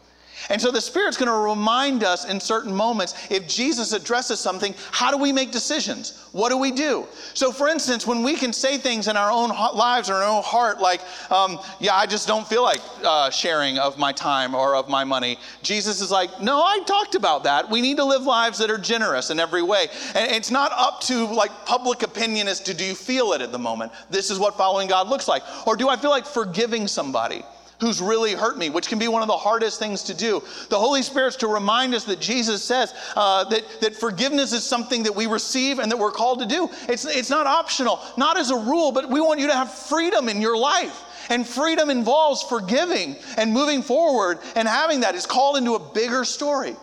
And 0.48 0.60
so 0.60 0.70
the 0.70 0.80
Spirit's 0.80 1.16
going 1.16 1.28
to 1.28 1.50
remind 1.50 2.02
us 2.02 2.28
in 2.28 2.40
certain 2.40 2.74
moments 2.74 3.14
if 3.30 3.46
Jesus 3.46 3.92
addresses 3.92 4.40
something, 4.40 4.74
how 4.90 5.10
do 5.10 5.16
we 5.16 5.32
make 5.32 5.52
decisions? 5.52 6.26
What 6.32 6.48
do 6.48 6.56
we 6.56 6.70
do? 6.72 7.06
So, 7.34 7.52
for 7.52 7.68
instance, 7.68 8.06
when 8.06 8.22
we 8.22 8.34
can 8.34 8.52
say 8.52 8.78
things 8.78 9.08
in 9.08 9.16
our 9.16 9.30
own 9.30 9.50
lives 9.50 10.10
or 10.10 10.14
our 10.14 10.28
own 10.28 10.42
heart, 10.42 10.80
like, 10.80 11.00
um, 11.30 11.60
yeah, 11.78 11.94
I 11.94 12.06
just 12.06 12.26
don't 12.26 12.46
feel 12.46 12.62
like 12.62 12.80
uh, 13.04 13.30
sharing 13.30 13.78
of 13.78 13.98
my 13.98 14.12
time 14.12 14.54
or 14.54 14.74
of 14.74 14.88
my 14.88 15.04
money, 15.04 15.38
Jesus 15.62 16.00
is 16.00 16.10
like, 16.10 16.40
no, 16.40 16.62
I 16.62 16.80
talked 16.86 17.14
about 17.14 17.44
that. 17.44 17.70
We 17.70 17.80
need 17.80 17.98
to 17.98 18.04
live 18.04 18.22
lives 18.22 18.58
that 18.58 18.70
are 18.70 18.78
generous 18.78 19.30
in 19.30 19.38
every 19.38 19.62
way. 19.62 19.88
And 20.14 20.32
it's 20.32 20.50
not 20.50 20.72
up 20.74 21.00
to 21.02 21.26
like 21.26 21.50
public 21.66 22.02
opinion 22.02 22.48
as 22.48 22.60
to 22.60 22.74
do 22.74 22.84
you 22.84 22.94
feel 22.94 23.32
it 23.32 23.42
at 23.42 23.52
the 23.52 23.58
moment. 23.58 23.92
This 24.10 24.30
is 24.30 24.38
what 24.38 24.56
following 24.56 24.88
God 24.88 25.08
looks 25.08 25.28
like. 25.28 25.42
Or 25.66 25.76
do 25.76 25.88
I 25.88 25.96
feel 25.96 26.10
like 26.10 26.26
forgiving 26.26 26.88
somebody? 26.88 27.42
Who's 27.82 28.00
really 28.00 28.32
hurt 28.32 28.56
me, 28.56 28.70
which 28.70 28.88
can 28.88 28.98
be 28.98 29.08
one 29.08 29.22
of 29.22 29.28
the 29.28 29.36
hardest 29.36 29.80
things 29.80 30.04
to 30.04 30.14
do. 30.14 30.40
The 30.68 30.78
Holy 30.78 31.02
Spirit's 31.02 31.34
to 31.38 31.48
remind 31.48 31.94
us 31.94 32.04
that 32.04 32.20
Jesus 32.20 32.62
says 32.62 32.94
uh, 33.16 33.42
that, 33.44 33.80
that 33.80 33.96
forgiveness 33.96 34.52
is 34.52 34.62
something 34.62 35.02
that 35.02 35.14
we 35.14 35.26
receive 35.26 35.80
and 35.80 35.90
that 35.90 35.98
we're 35.98 36.12
called 36.12 36.38
to 36.38 36.46
do. 36.46 36.70
It's, 36.88 37.04
it's 37.04 37.28
not 37.28 37.48
optional, 37.48 37.98
not 38.16 38.38
as 38.38 38.50
a 38.50 38.56
rule, 38.56 38.92
but 38.92 39.10
we 39.10 39.20
want 39.20 39.40
you 39.40 39.48
to 39.48 39.54
have 39.54 39.74
freedom 39.74 40.28
in 40.28 40.40
your 40.40 40.56
life. 40.56 41.04
And 41.28 41.46
freedom 41.46 41.90
involves 41.90 42.42
forgiving 42.44 43.16
and 43.36 43.52
moving 43.52 43.82
forward, 43.82 44.38
and 44.54 44.68
having 44.68 45.00
that 45.00 45.14
is 45.14 45.26
called 45.26 45.56
into 45.56 45.74
a 45.74 45.92
bigger 45.92 46.24
story. 46.24 46.76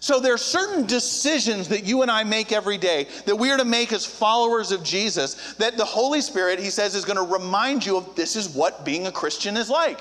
So 0.00 0.18
there 0.18 0.32
are 0.32 0.38
certain 0.38 0.86
decisions 0.86 1.68
that 1.68 1.84
you 1.84 2.00
and 2.00 2.10
I 2.10 2.24
make 2.24 2.52
every 2.52 2.78
day 2.78 3.06
that 3.26 3.36
we 3.36 3.50
are 3.50 3.58
to 3.58 3.66
make 3.66 3.92
as 3.92 4.06
followers 4.06 4.72
of 4.72 4.82
Jesus 4.82 5.54
that 5.54 5.76
the 5.76 5.84
Holy 5.84 6.22
Spirit, 6.22 6.58
he 6.58 6.70
says, 6.70 6.94
is 6.94 7.04
going 7.04 7.18
to 7.18 7.32
remind 7.32 7.84
you 7.84 7.98
of 7.98 8.16
this 8.16 8.34
is 8.34 8.48
what 8.48 8.84
being 8.84 9.06
a 9.06 9.12
Christian 9.12 9.58
is 9.58 9.68
like. 9.68 10.00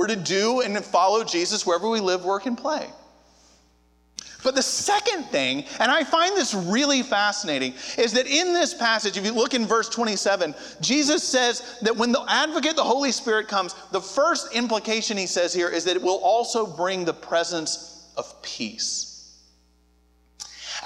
We're 0.00 0.06
to 0.06 0.16
do 0.16 0.62
and 0.62 0.82
follow 0.82 1.24
Jesus 1.24 1.66
wherever 1.66 1.86
we 1.86 2.00
live, 2.00 2.24
work, 2.24 2.46
and 2.46 2.56
play. 2.56 2.88
But 4.42 4.54
the 4.54 4.62
second 4.62 5.24
thing, 5.24 5.66
and 5.78 5.92
I 5.92 6.04
find 6.04 6.34
this 6.34 6.54
really 6.54 7.02
fascinating, 7.02 7.74
is 7.98 8.14
that 8.14 8.26
in 8.26 8.54
this 8.54 8.72
passage, 8.72 9.18
if 9.18 9.26
you 9.26 9.32
look 9.32 9.52
in 9.52 9.66
verse 9.66 9.90
27, 9.90 10.54
Jesus 10.80 11.22
says 11.22 11.78
that 11.82 11.94
when 11.94 12.12
the 12.12 12.24
advocate, 12.28 12.76
the 12.76 12.82
Holy 12.82 13.12
Spirit, 13.12 13.46
comes, 13.46 13.74
the 13.92 14.00
first 14.00 14.54
implication 14.54 15.18
he 15.18 15.26
says 15.26 15.52
here 15.52 15.68
is 15.68 15.84
that 15.84 15.96
it 15.96 16.02
will 16.02 16.20
also 16.22 16.66
bring 16.66 17.04
the 17.04 17.12
presence 17.12 18.10
of 18.16 18.40
peace. 18.40 19.38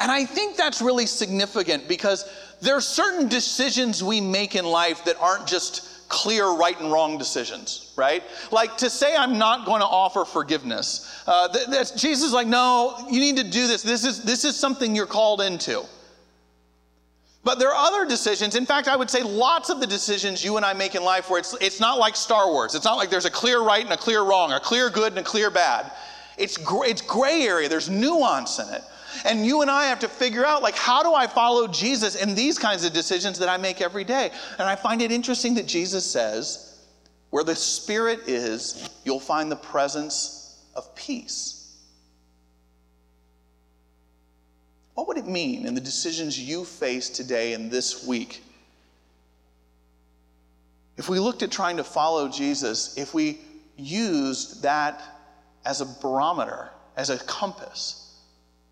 And 0.01 0.11
I 0.11 0.25
think 0.25 0.57
that's 0.57 0.83
really 0.83 1.07
significant 1.07 1.87
because 1.87 2.29
there 2.61 2.75
are 2.75 2.81
certain 2.81 3.29
decisions 3.29 4.03
we 4.03 4.21
make 4.21 4.57
in 4.57 4.65
life 4.65 5.05
that 5.05 5.17
aren't 5.21 5.47
just 5.47 5.94
clear 6.15 6.49
right 6.55 6.79
and 6.81 6.93
wrong 6.93 7.19
decisions, 7.19 7.93
right? 7.97 8.23
Like 8.53 8.77
to 8.79 8.89
say 8.89 9.17
I'm 9.17 9.37
not 9.37 9.67
going 9.67 9.81
to 9.81 9.87
offer 9.87 10.25
forgiveness. 10.25 11.23
Uh, 11.27 11.49
th- 11.49 11.97
Jesus 11.97 12.27
is 12.29 12.33
like, 12.33 12.47
no, 12.47 12.97
you 13.11 13.19
need 13.19 13.37
to 13.39 13.45
do 13.45 13.67
this. 13.67 13.83
This 13.83 14.05
is, 14.05 14.23
this 14.23 14.45
is 14.45 14.57
something 14.57 14.95
you're 14.95 15.07
called 15.07 15.41
into. 15.41 15.85
But 17.43 17.59
there 17.59 17.69
are 17.69 17.87
other 17.87 18.09
decisions. 18.09 18.55
In 18.55 18.65
fact, 18.65 18.89
I 18.89 18.97
would 18.97 19.11
say 19.11 19.23
lots 19.23 19.69
of 19.69 19.81
the 19.81 19.87
decisions 19.87 20.45
you 20.45 20.57
and 20.57 20.65
I 20.65 20.73
make 20.73 20.95
in 20.95 21.03
life 21.05 21.29
where 21.29 21.41
it's, 21.41 21.55
it's 21.61 21.81
not 21.81 21.99
like 21.99 22.17
Star 22.17 22.47
Wars. 22.51 22.75
It's 22.75 22.87
not 22.87 22.97
like 22.97 23.11
there's 23.11 23.27
a 23.27 23.31
clear 23.31 23.61
right 23.61 23.85
and 23.85 23.93
a 23.93 23.99
clear 23.99 24.23
wrong, 24.23 24.53
a 24.53 24.61
clear 24.61 24.89
good 24.89 25.13
and 25.13 25.19
a 25.19 25.23
clear 25.23 25.51
bad. 25.51 25.91
It's, 26.39 26.57
gr- 26.57 26.87
it's 26.87 27.03
gray 27.03 27.43
area, 27.43 27.69
there's 27.69 27.91
nuance 27.91 28.59
in 28.61 28.73
it. 28.73 28.83
And 29.25 29.47
you 29.47 29.63
and 29.63 29.71
I 29.71 29.87
have 29.87 30.01
to 30.01 30.09
figure 30.09 30.45
out, 30.45 30.63
like, 30.63 30.77
how 30.77 31.03
do 31.03 31.15
I 31.15 31.27
follow 31.27 31.67
Jesus 31.67 32.15
in 32.15 32.35
these 32.35 32.59
kinds 32.59 32.85
of 32.85 32.93
decisions 32.93 33.39
that 33.39 33.49
I 33.49 33.57
make 33.57 33.81
every 33.81 34.05
day? 34.05 34.31
And 34.59 34.69
I 34.69 34.77
find 34.77 35.03
it 35.03 35.13
interesting 35.13 35.55
that 35.55 35.67
Jesus 35.67 36.05
says, 36.05 36.79
where 37.31 37.45
the 37.45 37.57
Spirit 37.57 38.29
is, 38.29 38.89
you'll 39.05 39.21
find 39.21 39.51
the 39.51 39.57
presence 39.57 40.63
of 40.75 40.95
peace. 40.95 41.77
What 44.95 45.09
would 45.09 45.19
it 45.19 45.27
mean 45.27 45.67
in 45.67 45.75
the 45.75 45.81
decisions 45.81 46.39
you 46.39 46.65
face 46.65 47.11
today 47.11 47.53
and 47.55 47.71
this 47.71 48.07
week? 48.07 48.43
If 50.97 51.09
we 51.09 51.19
looked 51.19 51.43
at 51.43 51.51
trying 51.51 51.79
to 51.79 51.85
follow 51.85 52.29
Jesus, 52.29 52.97
if 52.97 53.13
we 53.13 53.41
used 53.77 54.63
that 54.63 55.03
as 55.65 55.81
a 55.81 55.87
barometer, 55.87 56.71
as 56.97 57.11
a 57.11 57.19
compass, 57.19 58.04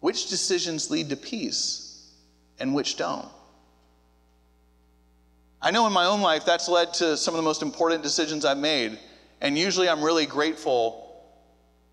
which 0.02 0.28
decisions 0.28 0.90
lead 0.90 1.09
to 1.11 1.16
peace 1.16 2.11
and 2.59 2.75
which 2.75 2.97
don't? 2.97 3.28
I 5.62 5.71
know 5.71 5.87
in 5.87 5.92
my 5.92 6.06
own 6.06 6.21
life 6.21 6.44
that's 6.44 6.68
led 6.68 6.92
to 6.94 7.16
some 7.16 7.35
of 7.35 7.37
the 7.37 7.44
most 7.44 7.62
important 7.62 8.02
decisions 8.02 8.44
I've 8.44 8.59
made. 8.59 8.99
And 9.40 9.56
usually 9.56 9.88
I'm 9.88 10.02
really 10.02 10.26
grateful 10.26 11.25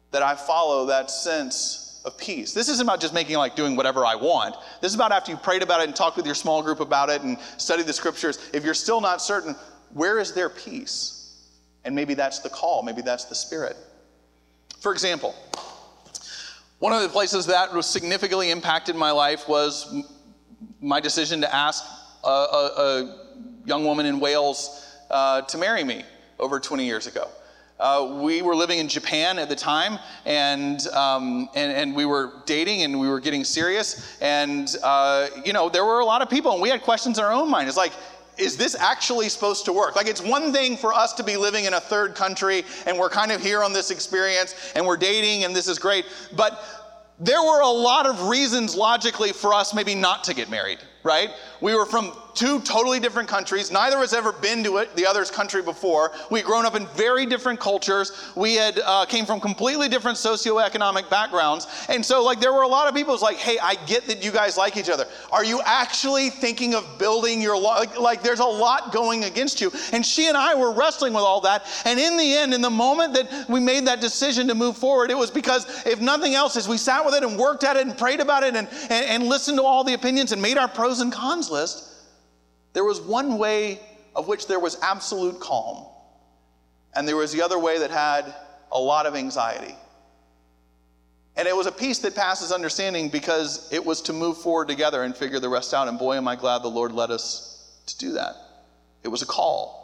that 0.10 0.24
I 0.24 0.34
follow 0.34 0.88
that 0.88 1.12
sense 1.12 2.02
of 2.04 2.18
peace. 2.18 2.52
This 2.52 2.68
isn't 2.68 2.84
about 2.84 3.00
just 3.00 3.14
making 3.14 3.38
like 3.38 3.56
doing 3.56 3.76
whatever 3.76 4.04
I 4.04 4.16
want. 4.16 4.56
This 4.82 4.90
is 4.90 4.96
about 4.96 5.12
after 5.12 5.30
you've 5.32 5.44
prayed 5.44 5.62
about 5.62 5.82
it 5.82 5.88
and 5.88 5.96
talked 5.96 6.18
with 6.18 6.26
your 6.26 6.34
small 6.34 6.64
group 6.64 6.80
about 6.80 7.12
it 7.12 7.22
and 7.22 7.38
studied 7.58 7.86
the 7.86 7.94
scriptures. 7.94 8.50
If 8.56 8.66
you're 8.66 8.74
still 8.74 9.02
not 9.02 9.22
certain, 9.22 9.56
where 9.94 10.18
is 10.18 10.34
their 10.34 10.50
peace? 10.50 11.46
And 11.86 11.94
maybe 11.94 12.16
that's 12.16 12.40
the 12.40 12.50
call, 12.50 12.82
maybe 12.82 13.04
that's 13.04 13.26
the 13.26 13.36
spirit. 13.36 13.78
For 14.80 14.94
example, 14.94 15.36
one 16.80 16.94
of 16.94 17.02
the 17.02 17.10
places 17.10 17.46
that 17.48 17.74
was 17.74 17.86
significantly 17.86 18.52
impacted 18.52 18.96
my 18.96 19.12
life 19.12 19.48
was 19.50 19.94
my 20.80 21.00
decision 21.02 21.42
to 21.42 21.56
ask 21.56 21.84
a, 22.24 22.28
a, 22.28 22.32
a 22.32 23.16
young 23.66 23.84
woman 23.84 24.06
in 24.06 24.20
Wales 24.20 24.88
uh, 25.12 25.42
to 25.42 25.58
marry 25.58 25.84
me 25.84 26.04
over 26.40 26.60
20 26.60 26.86
years 26.86 27.06
ago. 27.06 27.28
Uh, 27.80 28.20
we 28.22 28.42
were 28.42 28.56
living 28.56 28.80
in 28.80 28.90
Japan 28.90 29.40
at 29.40 29.48
the 29.48 29.56
time, 29.56 30.00
and, 30.26 30.88
um, 30.88 31.50
and, 31.56 31.72
and 31.72 31.96
we 31.96 32.06
were 32.06 32.34
dating 32.46 32.84
and 32.84 33.00
we 33.00 33.08
were 33.08 33.22
getting 33.22 33.44
serious. 33.44 34.18
And, 34.22 34.74
uh, 34.84 35.28
you 35.46 35.54
know, 35.54 35.70
there 35.70 35.86
were 35.86 36.00
a 36.00 36.06
lot 36.06 36.22
of 36.22 36.30
people, 36.30 36.52
and 36.54 36.62
we 36.62 36.70
had 36.70 36.82
questions 36.82 37.18
in 37.18 37.24
our 37.24 37.32
own 37.32 37.50
mind. 37.50 37.70
It's 37.70 37.78
like, 37.78 37.94
is 38.40 38.58
this 38.58 38.76
actually 38.76 39.30
supposed 39.30 39.66
to 39.66 39.74
work? 39.74 39.96
Like, 39.96 40.08
it's 40.08 40.22
one 40.22 40.54
thing 40.54 40.78
for 40.78 40.94
us 40.94 41.14
to 41.14 41.24
be 41.24 41.38
living 41.38 41.66
in 41.66 41.74
a 41.74 41.80
third 41.80 42.16
country 42.16 42.64
and 42.86 42.98
we're 42.98 43.10
kind 43.10 43.32
of 43.32 43.42
here 43.42 43.64
on 43.64 43.74
this 43.74 43.92
experience 43.92 44.56
and 44.76 44.86
we're 44.86 44.98
dating 44.98 45.44
and 45.44 45.56
this 45.56 45.68
is 45.68 45.78
great, 45.78 46.06
but 46.36 46.64
there 47.20 47.42
were 47.42 47.60
a 47.60 47.68
lot 47.68 48.06
of 48.06 48.30
reasons 48.30 48.76
logically 48.76 49.34
for 49.34 49.54
us 49.54 49.74
maybe 49.74 49.94
not 49.94 50.24
to 50.24 50.34
get 50.34 50.50
married, 50.50 50.80
right? 51.04 51.32
We 51.60 51.76
were 51.76 51.86
from 51.86 52.14
two 52.40 52.62
totally 52.62 53.02
different 53.02 53.28
countries. 53.28 53.70
Neither 53.70 53.98
has 53.98 54.14
ever 54.14 54.32
been 54.32 54.64
to 54.64 54.78
it, 54.78 54.96
the 54.96 55.06
other's 55.06 55.30
country 55.30 55.62
before. 55.62 56.14
We'd 56.32 56.46
grown 56.46 56.66
up 56.66 56.74
in 56.74 56.88
very 56.88 57.26
different 57.26 57.60
cultures. 57.60 58.32
We 58.34 58.56
had 58.56 58.80
uh, 58.80 59.06
came 59.06 59.26
from 59.26 59.42
completely 59.42 59.90
different 59.90 60.18
socioeconomic 60.18 61.10
backgrounds. 61.10 61.68
And 61.90 62.04
so, 62.06 62.24
like, 62.24 62.40
there 62.40 62.54
were 62.54 62.62
a 62.62 62.68
lot 62.68 62.88
of 62.88 62.96
people 62.96 63.14
who's 63.14 63.22
like, 63.22 63.36
hey, 63.36 63.58
I 63.62 63.76
get 63.86 64.08
that 64.08 64.24
you 64.24 64.32
guys 64.32 64.56
like 64.56 64.78
each 64.78 64.90
other. 64.90 65.06
Are 65.34 65.44
you 65.44 65.60
actually 65.66 66.30
thinking 66.30 66.76
of 66.76 66.98
building 66.98 67.42
your 67.42 67.60
life? 67.60 67.90
Like, 67.90 68.00
like, 68.00 68.24
there's 68.24 68.40
a 68.40 68.46
lot 68.46 68.94
going 68.94 69.26
against 69.26 69.60
you. 69.60 69.70
And 69.92 70.06
she 70.06 70.28
and 70.28 70.38
I 70.38 70.56
were 70.56 70.72
wrestling 70.72 71.14
with 71.14 71.24
all 71.24 71.42
that. 71.42 71.66
And 71.84 72.00
in 72.00 72.16
the 72.16 72.34
end, 72.36 72.54
in 72.54 72.62
the 72.62 72.70
moment 72.70 73.14
that 73.16 73.50
we 73.50 73.60
made 73.60 73.86
that 73.88 74.00
decision 74.00 74.48
to 74.48 74.56
move 74.56 74.78
forward, 74.78 75.12
it 75.12 75.18
was 75.18 75.30
because, 75.30 75.86
if 75.86 76.00
nothing 76.00 76.36
else, 76.36 76.56
as 76.56 76.70
we 76.70 76.78
sat 76.78 77.06
with 77.06 77.16
it 77.16 77.24
and 77.24 77.38
worked 77.38 77.66
at 77.66 77.76
it 77.76 77.86
and 77.86 77.98
prayed 77.98 78.22
about 78.22 78.44
it 78.44 78.56
and, 78.56 78.70
and, 78.90 79.06
and 79.06 79.24
listened 79.28 79.58
to 79.58 79.64
all 79.64 79.84
the 79.84 79.94
opinions 79.94 80.32
and 80.32 80.42
made 80.42 80.58
our 80.58 80.70
pros 80.70 81.02
and 81.02 81.12
cons 81.12 81.52
list, 81.52 81.90
there 82.74 82.84
was 82.84 83.02
one 83.02 83.38
way 83.38 83.80
of 84.16 84.28
which 84.28 84.48
there 84.48 84.60
was 84.60 84.78
absolute 84.82 85.40
calm, 85.40 85.86
and 86.96 87.08
there 87.08 87.16
was 87.16 87.32
the 87.32 87.42
other 87.42 87.60
way 87.60 87.80
that 87.80 87.92
had 87.92 88.34
a 88.72 88.80
lot 88.80 89.06
of 89.06 89.16
anxiety. 89.16 89.76
And 91.36 91.48
it 91.48 91.56
was 91.56 91.68
a 91.68 91.72
peace 91.72 92.00
that 92.00 92.16
passes 92.16 92.52
understanding 92.52 93.08
because 93.08 93.72
it 93.72 93.86
was 93.86 94.02
to 94.04 94.14
move 94.14 94.38
forward 94.38 94.68
together 94.68 95.04
and 95.04 95.16
figure 95.16 95.40
the 95.40 95.48
rest 95.48 95.74
out. 95.74 95.88
And 95.88 95.98
boy, 95.98 96.18
am 96.18 96.28
I 96.28 96.36
glad 96.36 96.64
the 96.64 96.70
Lord 96.70 96.92
led 96.92 97.12
us 97.12 97.80
to 97.86 97.98
do 97.98 98.12
that. 98.14 98.36
It 99.04 99.08
was 99.08 99.22
a 99.22 99.26
call. 99.26 99.79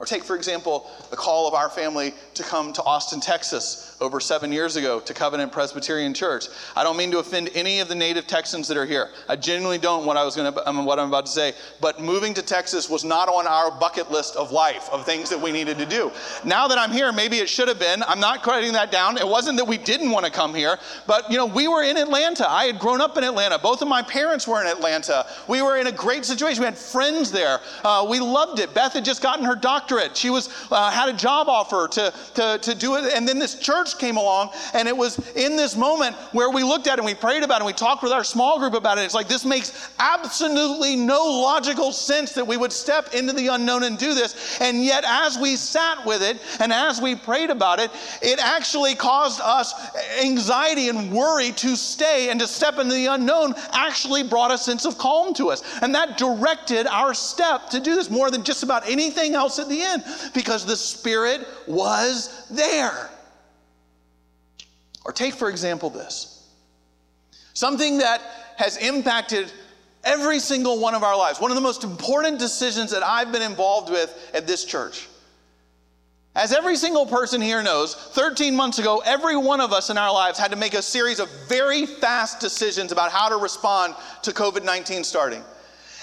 Or 0.00 0.06
take, 0.06 0.24
for 0.24 0.34
example, 0.34 0.90
the 1.10 1.16
call 1.16 1.46
of 1.46 1.52
our 1.52 1.68
family 1.68 2.14
to 2.32 2.42
come 2.42 2.72
to 2.72 2.82
Austin, 2.84 3.20
Texas 3.20 3.98
over 4.00 4.18
seven 4.18 4.50
years 4.50 4.76
ago 4.76 4.98
to 4.98 5.12
Covenant 5.12 5.52
Presbyterian 5.52 6.14
Church. 6.14 6.46
I 6.74 6.82
don't 6.82 6.96
mean 6.96 7.10
to 7.10 7.18
offend 7.18 7.50
any 7.54 7.80
of 7.80 7.88
the 7.88 7.94
native 7.94 8.26
Texans 8.26 8.66
that 8.68 8.78
are 8.78 8.86
here. 8.86 9.10
I 9.28 9.36
genuinely 9.36 9.76
don't 9.76 10.06
what 10.06 10.16
I 10.16 10.24
was 10.24 10.34
going 10.34 10.50
to, 10.50 10.82
what 10.82 10.98
I'm 10.98 11.08
about 11.08 11.26
to 11.26 11.32
say. 11.32 11.52
But 11.82 12.00
moving 12.00 12.32
to 12.32 12.42
Texas 12.42 12.88
was 12.88 13.04
not 13.04 13.28
on 13.28 13.46
our 13.46 13.70
bucket 13.70 14.10
list 14.10 14.36
of 14.36 14.52
life 14.52 14.88
of 14.88 15.04
things 15.04 15.28
that 15.28 15.38
we 15.38 15.52
needed 15.52 15.76
to 15.76 15.84
do. 15.84 16.10
Now 16.46 16.66
that 16.66 16.78
I'm 16.78 16.92
here, 16.92 17.12
maybe 17.12 17.36
it 17.36 17.48
should 17.50 17.68
have 17.68 17.78
been. 17.78 18.02
I'm 18.04 18.20
not 18.20 18.42
crediting 18.42 18.72
that 18.72 18.90
down. 18.90 19.18
It 19.18 19.28
wasn't 19.28 19.58
that 19.58 19.66
we 19.66 19.76
didn't 19.76 20.10
want 20.10 20.24
to 20.24 20.32
come 20.32 20.54
here, 20.54 20.78
but 21.06 21.30
you 21.30 21.36
know, 21.36 21.44
we 21.44 21.68
were 21.68 21.82
in 21.82 21.98
Atlanta. 21.98 22.50
I 22.50 22.64
had 22.64 22.78
grown 22.78 23.02
up 23.02 23.18
in 23.18 23.24
Atlanta. 23.24 23.58
Both 23.58 23.82
of 23.82 23.88
my 23.88 24.00
parents 24.00 24.48
were 24.48 24.62
in 24.62 24.66
Atlanta. 24.66 25.26
We 25.46 25.60
were 25.60 25.76
in 25.76 25.88
a 25.88 25.92
great 25.92 26.24
situation. 26.24 26.62
We 26.62 26.64
had 26.64 26.78
friends 26.78 27.30
there. 27.30 27.60
Uh, 27.84 28.06
we 28.08 28.18
loved 28.18 28.60
it. 28.60 28.72
Beth 28.72 28.94
had 28.94 29.04
just 29.04 29.20
gotten 29.20 29.44
her 29.44 29.54
doctorate 29.54 29.89
doctorate. 29.90 30.16
She 30.16 30.30
was 30.30 30.48
uh, 30.70 30.90
had 30.90 31.08
a 31.08 31.12
job 31.12 31.48
offer 31.48 31.88
to, 31.88 32.12
to, 32.34 32.58
to 32.62 32.74
do 32.74 32.96
it. 32.96 33.12
And 33.14 33.26
then 33.26 33.38
this 33.38 33.58
church 33.58 33.98
came 33.98 34.16
along, 34.16 34.50
and 34.74 34.88
it 34.88 34.96
was 34.96 35.18
in 35.34 35.56
this 35.56 35.76
moment 35.76 36.16
where 36.32 36.50
we 36.50 36.62
looked 36.62 36.86
at 36.86 36.94
it 36.94 36.98
and 37.00 37.06
we 37.06 37.14
prayed 37.14 37.42
about 37.42 37.56
it 37.56 37.62
and 37.62 37.66
we 37.66 37.72
talked 37.72 38.02
with 38.02 38.12
our 38.12 38.24
small 38.24 38.58
group 38.58 38.74
about 38.74 38.98
it. 38.98 39.02
It's 39.02 39.14
like 39.14 39.28
this 39.28 39.44
makes 39.44 39.90
absolutely 39.98 40.96
no 40.96 41.24
logical 41.24 41.92
sense 41.92 42.32
that 42.32 42.46
we 42.46 42.56
would 42.56 42.72
step 42.72 43.14
into 43.14 43.32
the 43.32 43.48
unknown 43.48 43.84
and 43.84 43.98
do 43.98 44.14
this. 44.14 44.60
And 44.60 44.84
yet, 44.84 45.04
as 45.06 45.38
we 45.38 45.56
sat 45.56 46.04
with 46.06 46.22
it 46.22 46.38
and 46.60 46.72
as 46.72 47.00
we 47.00 47.14
prayed 47.14 47.50
about 47.50 47.80
it, 47.80 47.90
it 48.22 48.38
actually 48.38 48.94
caused 48.94 49.40
us 49.40 49.74
anxiety 50.22 50.88
and 50.88 51.12
worry 51.12 51.52
to 51.52 51.76
stay 51.76 52.30
and 52.30 52.38
to 52.40 52.46
step 52.46 52.78
into 52.78 52.94
the 52.94 53.06
unknown 53.06 53.54
actually 53.72 54.22
brought 54.22 54.52
a 54.52 54.58
sense 54.58 54.84
of 54.84 54.98
calm 54.98 55.34
to 55.34 55.50
us. 55.50 55.62
And 55.82 55.94
that 55.94 56.16
directed 56.16 56.86
our 56.86 57.14
step 57.14 57.70
to 57.70 57.80
do 57.80 57.94
this 57.94 58.10
more 58.10 58.30
than 58.30 58.44
just 58.44 58.62
about 58.62 58.88
anything 58.88 59.34
else 59.34 59.58
at 59.58 59.68
the 59.68 59.79
in 59.82 60.02
because 60.34 60.64
the 60.66 60.76
Spirit 60.76 61.46
was 61.66 62.46
there. 62.50 63.10
Or 65.04 65.12
take, 65.12 65.34
for 65.34 65.48
example, 65.48 65.90
this 65.90 66.36
something 67.52 67.98
that 67.98 68.22
has 68.56 68.76
impacted 68.78 69.52
every 70.04 70.38
single 70.38 70.80
one 70.80 70.94
of 70.94 71.02
our 71.02 71.16
lives, 71.16 71.40
one 71.40 71.50
of 71.50 71.56
the 71.56 71.60
most 71.60 71.84
important 71.84 72.38
decisions 72.38 72.90
that 72.90 73.02
I've 73.02 73.32
been 73.32 73.42
involved 73.42 73.90
with 73.90 74.30
at 74.32 74.46
this 74.46 74.64
church. 74.64 75.08
As 76.34 76.52
every 76.52 76.76
single 76.76 77.06
person 77.06 77.40
here 77.40 77.62
knows, 77.62 77.94
13 77.94 78.54
months 78.54 78.78
ago, 78.78 79.02
every 79.04 79.36
one 79.36 79.60
of 79.60 79.72
us 79.72 79.90
in 79.90 79.98
our 79.98 80.12
lives 80.12 80.38
had 80.38 80.52
to 80.52 80.56
make 80.56 80.74
a 80.74 80.82
series 80.82 81.18
of 81.18 81.28
very 81.48 81.86
fast 81.86 82.38
decisions 82.40 82.92
about 82.92 83.10
how 83.10 83.28
to 83.28 83.36
respond 83.36 83.94
to 84.22 84.30
COVID 84.30 84.64
19 84.64 85.02
starting. 85.02 85.42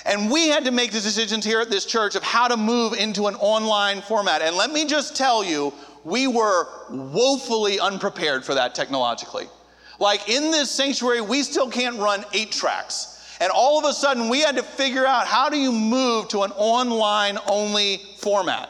And 0.08 0.32
we 0.32 0.48
had 0.48 0.64
to 0.64 0.72
make 0.72 0.92
the 0.92 1.02
decisions 1.02 1.44
here 1.44 1.60
at 1.60 1.70
this 1.70 1.86
church 1.86 2.16
of 2.16 2.24
how 2.24 2.48
to 2.48 2.56
move 2.56 2.94
into 2.94 3.28
an 3.28 3.36
online 3.36 4.02
format. 4.02 4.42
And 4.42 4.56
let 4.56 4.72
me 4.72 4.86
just 4.86 5.18
tell 5.18 5.44
you, 5.44 5.74
we 6.06 6.28
were 6.28 6.66
woefully 6.90 7.78
unprepared 7.78 8.46
for 8.46 8.56
that 8.56 8.74
technologically. 8.74 9.48
Like 10.00 10.30
in 10.30 10.50
this 10.52 10.72
sanctuary, 10.72 11.20
we 11.20 11.44
still 11.44 11.70
can't 11.70 11.98
run 11.98 12.24
eight 12.32 12.54
tracks. 12.54 13.36
And 13.42 13.52
all 13.52 13.78
of 13.78 13.84
a 13.84 13.92
sudden, 13.92 14.30
we 14.30 14.40
had 14.40 14.56
to 14.56 14.64
figure 14.64 15.06
out 15.06 15.28
how 15.28 15.50
do 15.50 15.58
you 15.58 15.74
move 15.74 16.30
to 16.30 16.44
an 16.44 16.52
online 16.54 17.38
only 17.46 18.02
format. 18.20 18.70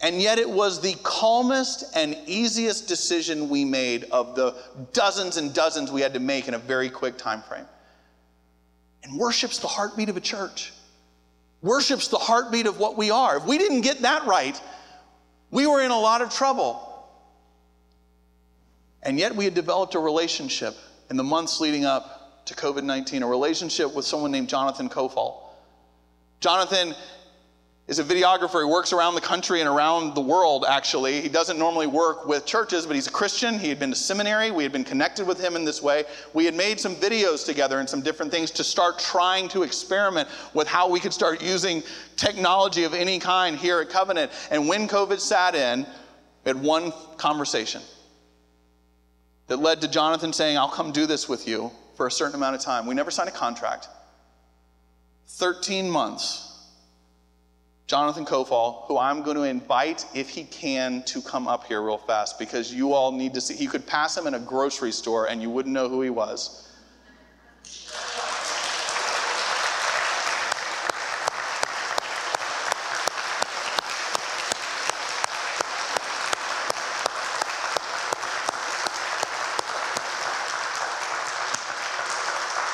And 0.00 0.22
yet, 0.22 0.38
it 0.38 0.48
was 0.48 0.80
the 0.80 0.94
calmest 1.02 1.96
and 1.96 2.16
easiest 2.26 2.86
decision 2.86 3.48
we 3.48 3.64
made 3.64 4.04
of 4.04 4.36
the 4.36 4.54
dozens 4.92 5.36
and 5.36 5.52
dozens 5.52 5.90
we 5.90 6.00
had 6.00 6.14
to 6.14 6.20
make 6.20 6.46
in 6.46 6.54
a 6.54 6.58
very 6.58 6.88
quick 6.88 7.18
time 7.18 7.42
frame. 7.42 7.66
And 9.02 9.18
worship's 9.18 9.58
the 9.58 9.68
heartbeat 9.68 10.08
of 10.08 10.16
a 10.16 10.20
church. 10.20 10.72
Worship's 11.62 12.08
the 12.08 12.18
heartbeat 12.18 12.66
of 12.66 12.78
what 12.78 12.96
we 12.96 13.10
are. 13.10 13.38
If 13.38 13.44
we 13.44 13.58
didn't 13.58 13.80
get 13.80 14.02
that 14.02 14.26
right, 14.26 14.60
we 15.50 15.66
were 15.66 15.82
in 15.82 15.90
a 15.90 15.98
lot 15.98 16.22
of 16.22 16.30
trouble. 16.30 16.82
And 19.02 19.18
yet 19.18 19.34
we 19.34 19.44
had 19.44 19.54
developed 19.54 19.94
a 19.94 20.00
relationship 20.00 20.76
in 21.10 21.16
the 21.16 21.24
months 21.24 21.60
leading 21.60 21.84
up 21.84 22.44
to 22.46 22.54
COVID 22.54 22.84
19, 22.84 23.22
a 23.22 23.26
relationship 23.26 23.94
with 23.94 24.04
someone 24.04 24.30
named 24.30 24.48
Jonathan 24.48 24.88
Kofal. 24.88 25.42
Jonathan 26.40 26.94
is 27.88 28.00
a 28.00 28.04
videographer. 28.04 28.58
He 28.58 28.70
works 28.70 28.92
around 28.92 29.14
the 29.14 29.20
country 29.20 29.60
and 29.60 29.68
around 29.68 30.16
the 30.16 30.20
world, 30.20 30.64
actually. 30.68 31.20
He 31.20 31.28
doesn't 31.28 31.56
normally 31.56 31.86
work 31.86 32.26
with 32.26 32.44
churches, 32.44 32.84
but 32.84 32.96
he's 32.96 33.06
a 33.06 33.12
Christian. 33.12 33.60
He 33.60 33.68
had 33.68 33.78
been 33.78 33.90
to 33.90 33.96
seminary. 33.96 34.50
We 34.50 34.64
had 34.64 34.72
been 34.72 34.82
connected 34.82 35.24
with 35.24 35.40
him 35.40 35.54
in 35.54 35.64
this 35.64 35.80
way. 35.80 36.04
We 36.34 36.44
had 36.44 36.54
made 36.56 36.80
some 36.80 36.96
videos 36.96 37.46
together 37.46 37.78
and 37.78 37.88
some 37.88 38.00
different 38.00 38.32
things 38.32 38.50
to 38.52 38.64
start 38.64 38.98
trying 38.98 39.48
to 39.50 39.62
experiment 39.62 40.28
with 40.52 40.66
how 40.66 40.88
we 40.88 40.98
could 40.98 41.12
start 41.12 41.40
using 41.40 41.84
technology 42.16 42.82
of 42.82 42.92
any 42.92 43.20
kind 43.20 43.56
here 43.56 43.80
at 43.80 43.88
Covenant. 43.88 44.32
And 44.50 44.66
when 44.66 44.88
COVID 44.88 45.20
sat 45.20 45.54
in, 45.54 45.86
we 46.44 46.50
had 46.50 46.60
one 46.60 46.92
conversation 47.16 47.82
that 49.46 49.58
led 49.58 49.80
to 49.82 49.88
Jonathan 49.88 50.32
saying, 50.32 50.58
I'll 50.58 50.68
come 50.68 50.90
do 50.90 51.06
this 51.06 51.28
with 51.28 51.46
you 51.46 51.70
for 51.96 52.08
a 52.08 52.10
certain 52.10 52.34
amount 52.34 52.56
of 52.56 52.62
time. 52.62 52.86
We 52.86 52.96
never 52.96 53.12
signed 53.12 53.28
a 53.28 53.32
contract. 53.32 53.86
13 55.28 55.88
months 55.88 56.45
Jonathan 57.86 58.24
Kofal, 58.24 58.84
who 58.86 58.98
I'm 58.98 59.22
going 59.22 59.36
to 59.36 59.44
invite, 59.44 60.06
if 60.12 60.28
he 60.28 60.42
can, 60.42 61.04
to 61.04 61.22
come 61.22 61.46
up 61.46 61.66
here 61.66 61.80
real 61.80 61.98
fast 61.98 62.36
because 62.36 62.74
you 62.74 62.92
all 62.92 63.12
need 63.12 63.32
to 63.34 63.40
see. 63.40 63.54
You 63.62 63.70
could 63.70 63.86
pass 63.86 64.16
him 64.16 64.26
in 64.26 64.34
a 64.34 64.40
grocery 64.40 64.90
store 64.90 65.28
and 65.28 65.40
you 65.40 65.50
wouldn't 65.50 65.72
know 65.72 65.88
who 65.88 66.02
he 66.02 66.10
was. 66.10 66.68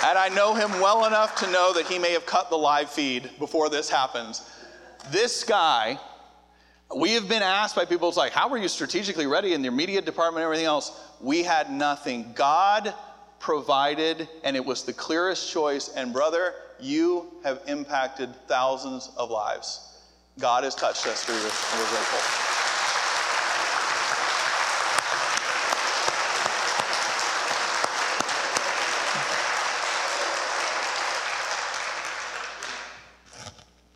And 0.05 0.19
I 0.19 0.31
know 0.35 0.55
him 0.55 0.71
well 0.81 1.05
enough 1.05 1.37
to 1.37 1.51
know 1.51 1.75
that 1.75 1.85
he 1.87 1.99
may 1.99 2.13
have 2.13 2.25
cut 2.25 2.49
the 2.49 2.57
live 2.57 2.91
feed 2.91 3.29
before 3.39 3.69
this 3.69 3.91
happens 3.91 4.41
this 5.13 5.45
guy, 5.45 6.01
we 6.97 7.13
have 7.13 7.29
been 7.29 7.43
asked 7.43 7.77
by 7.77 7.85
people, 7.85 8.09
it's 8.09 8.17
like, 8.17 8.33
how 8.33 8.49
were 8.49 8.59
you 8.59 8.69
strategically 8.69 9.27
ready 9.27 9.53
in 9.53 9.63
your 9.63 9.73
media 9.73 10.01
department 10.01 10.39
and 10.39 10.45
everything 10.45 10.67
else? 10.67 10.99
We 11.21 11.43
had 11.43 11.71
nothing. 11.71 12.33
God 12.35 12.95
provided, 13.39 14.29
and 14.43 14.57
it 14.57 14.65
was 14.65 14.85
the 14.85 14.93
clearest 14.93 15.51
choice. 15.51 15.91
And 15.95 16.13
brother, 16.13 16.55
you 16.81 17.29
have 17.45 17.61
impacted 17.67 18.35
thousands 18.49 19.11
of 19.17 19.31
lives. 19.31 20.01
God 20.39 20.65
has 20.65 20.75
touched 20.75 21.07
us 21.07 21.25
through 21.25 21.35
this, 21.35 21.73
and 21.73 21.81
we're 21.81 21.89
grateful. 21.91 22.19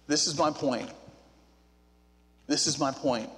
This 0.08 0.28
is 0.28 0.38
my 0.38 0.50
point. 0.50 0.88
This 2.56 2.66
is 2.66 2.78
my 2.78 2.90
point. 2.90 3.28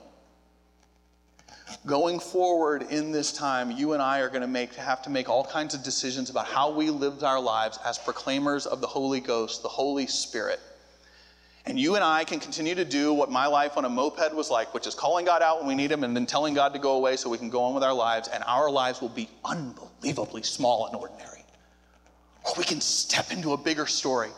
Going 1.87 2.21
forward 2.21 2.85
in 2.89 3.11
this 3.11 3.33
time, 3.33 3.73
you 3.73 3.93
and 3.95 4.01
I 4.01 4.21
are 4.21 4.29
going 4.29 4.43
to 4.43 4.47
make, 4.47 4.77
have 4.77 5.03
to 5.03 5.11
make 5.11 5.29
all 5.29 5.45
kinds 5.45 5.75
of 5.75 5.83
decisions 5.83 6.31
about 6.31 6.47
how 6.47 6.71
we 6.71 6.91
live 6.91 7.25
our 7.25 7.41
lives 7.41 7.81
as 7.85 7.99
proclaimers 7.99 8.65
of 8.65 8.81
the 8.81 8.87
Holy 8.87 9.19
Ghost, 9.19 9.65
the 9.65 9.69
Holy 9.69 10.07
Spirit. 10.07 10.61
And 11.67 11.81
you 11.81 11.97
and 11.97 12.05
I 12.05 12.23
can 12.23 12.39
continue 12.39 12.77
to 12.77 12.85
do 12.85 13.13
what 13.13 13.29
my 13.29 13.49
life 13.49 13.77
on 13.77 13.85
a 13.85 13.89
moped 13.89 14.33
was 14.37 14.53
like, 14.53 14.73
which 14.73 14.87
is 14.87 14.95
calling 14.95 15.25
God 15.25 15.43
out 15.43 15.59
when 15.59 15.67
we 15.67 15.75
need 15.75 15.91
Him 15.91 16.05
and 16.05 16.15
then 16.15 16.25
telling 16.25 16.55
God 16.55 16.73
to 16.75 16.79
go 16.79 16.93
away 16.93 17.17
so 17.17 17.29
we 17.29 17.39
can 17.39 17.51
go 17.51 17.65
on 17.65 17.75
with 17.75 17.83
our 17.83 17.93
lives, 17.93 18.29
and 18.29 18.45
our 18.47 18.71
lives 18.71 19.01
will 19.01 19.09
be 19.09 19.29
unbelievably 19.45 20.45
small 20.45 20.87
and 20.87 20.95
ordinary. 20.95 21.45
Or 22.45 22.53
we 22.57 22.63
can 22.63 22.81
step 22.81 23.33
into 23.33 23.53
a 23.53 23.57
bigger 23.57 23.87
story 23.87 24.31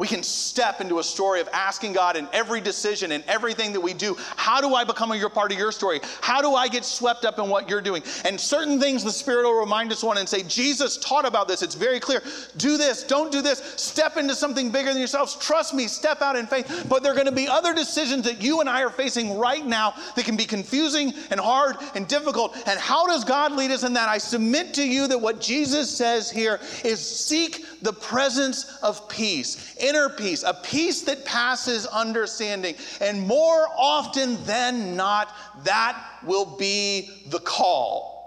we 0.00 0.06
can 0.06 0.22
step 0.22 0.80
into 0.80 0.98
a 0.98 1.04
story 1.04 1.42
of 1.42 1.48
asking 1.52 1.92
God 1.92 2.16
in 2.16 2.26
every 2.32 2.62
decision 2.62 3.12
and 3.12 3.22
everything 3.28 3.74
that 3.74 3.80
we 3.82 3.92
do, 3.92 4.16
how 4.34 4.58
do 4.62 4.74
I 4.74 4.82
become 4.82 5.12
a 5.12 5.28
part 5.28 5.52
of 5.52 5.58
your 5.58 5.70
story? 5.72 6.00
How 6.22 6.40
do 6.40 6.54
I 6.54 6.68
get 6.68 6.86
swept 6.86 7.26
up 7.26 7.38
in 7.38 7.50
what 7.50 7.68
you're 7.68 7.82
doing? 7.82 8.02
And 8.24 8.40
certain 8.40 8.80
things 8.80 9.04
the 9.04 9.12
Spirit 9.12 9.44
will 9.44 9.60
remind 9.60 9.92
us 9.92 10.02
on 10.02 10.16
and 10.16 10.26
say, 10.26 10.42
Jesus 10.44 10.96
taught 10.96 11.26
about 11.26 11.48
this. 11.48 11.60
It's 11.60 11.74
very 11.74 12.00
clear. 12.00 12.22
Do 12.56 12.78
this, 12.78 13.04
don't 13.04 13.30
do 13.30 13.42
this. 13.42 13.58
Step 13.76 14.16
into 14.16 14.34
something 14.34 14.70
bigger 14.70 14.88
than 14.88 14.96
yourselves. 14.96 15.36
Trust 15.36 15.74
me, 15.74 15.86
step 15.86 16.22
out 16.22 16.34
in 16.34 16.46
faith. 16.46 16.86
But 16.88 17.02
there 17.02 17.12
are 17.12 17.14
going 17.14 17.26
to 17.26 17.32
be 17.32 17.46
other 17.46 17.74
decisions 17.74 18.24
that 18.24 18.40
you 18.40 18.60
and 18.60 18.70
I 18.70 18.82
are 18.82 18.88
facing 18.88 19.36
right 19.36 19.66
now 19.66 19.94
that 20.16 20.24
can 20.24 20.36
be 20.36 20.46
confusing 20.46 21.12
and 21.30 21.38
hard 21.38 21.76
and 21.94 22.08
difficult. 22.08 22.56
And 22.66 22.80
how 22.80 23.06
does 23.06 23.22
God 23.22 23.52
lead 23.52 23.70
us 23.70 23.84
in 23.84 23.92
that? 23.92 24.08
I 24.08 24.16
submit 24.16 24.72
to 24.74 24.82
you 24.82 25.08
that 25.08 25.18
what 25.18 25.42
Jesus 25.42 25.94
says 25.94 26.30
here 26.30 26.58
is 26.84 27.00
seek 27.00 27.66
the 27.82 27.92
presence 27.92 28.78
of 28.82 29.06
peace 29.10 29.76
inner 29.90 30.08
peace, 30.08 30.44
a 30.44 30.54
peace 30.54 31.02
that 31.02 31.24
passes 31.24 31.86
understanding. 31.86 32.76
And 33.00 33.26
more 33.26 33.66
often 33.76 34.42
than 34.44 34.96
not, 34.96 35.34
that 35.64 36.00
will 36.24 36.56
be 36.56 37.24
the 37.26 37.40
call. 37.40 38.18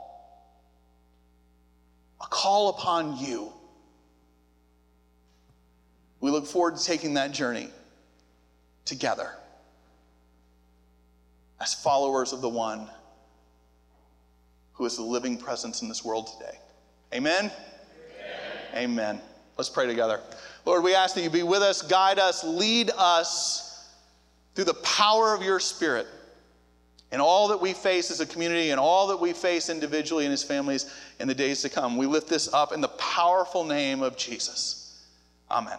A 2.22 2.28
call 2.28 2.70
upon 2.70 3.18
you. 3.18 3.52
We 6.20 6.32
look 6.32 6.46
forward 6.46 6.78
to 6.78 6.84
taking 6.84 7.16
that 7.16 7.32
journey 7.32 7.70
together 8.86 9.30
as 11.62 11.74
followers 11.74 12.34
of 12.34 12.42
the 12.42 12.50
one 12.50 12.90
who 14.74 14.86
is 14.86 14.98
the 14.98 15.04
living 15.04 15.38
presence 15.38 15.82
in 15.82 15.88
this 15.88 16.04
world 16.04 16.28
today. 16.28 16.58
Amen? 17.14 17.52
Amen. 18.74 18.92
Amen. 18.92 19.22
Let's 19.58 19.70
pray 19.70 19.88
together. 19.88 20.20
Lord, 20.66 20.84
we 20.84 20.96
ask 20.96 21.16
that 21.16 21.22
you 21.22 21.30
be 21.30 21.44
with 21.44 21.62
us, 21.62 21.82
guide 21.82 22.20
us, 22.20 22.44
lead 22.44 22.92
us 22.98 23.92
through 24.56 24.66
the 24.66 24.74
power 24.76 25.34
of 25.34 25.44
your 25.44 25.60
Spirit 25.60 26.08
in 27.12 27.22
all 27.22 27.50
that 27.50 27.62
we 27.62 27.74
face 27.74 28.10
as 28.10 28.20
a 28.20 28.26
community 28.26 28.72
and 28.72 28.80
all 28.80 29.08
that 29.08 29.20
we 29.20 29.34
face 29.34 29.70
individually 29.70 30.26
and 30.26 30.34
as 30.34 30.44
families 30.44 30.92
in 31.20 31.28
the 31.28 31.36
days 31.36 31.62
to 31.62 31.70
come. 31.70 31.98
We 31.98 32.08
lift 32.08 32.28
this 32.28 32.52
up 32.54 32.74
in 32.74 32.82
the 32.82 32.88
powerful 32.88 33.64
name 33.64 34.02
of 34.02 34.18
Jesus. 34.18 35.06
Amen. 35.52 35.78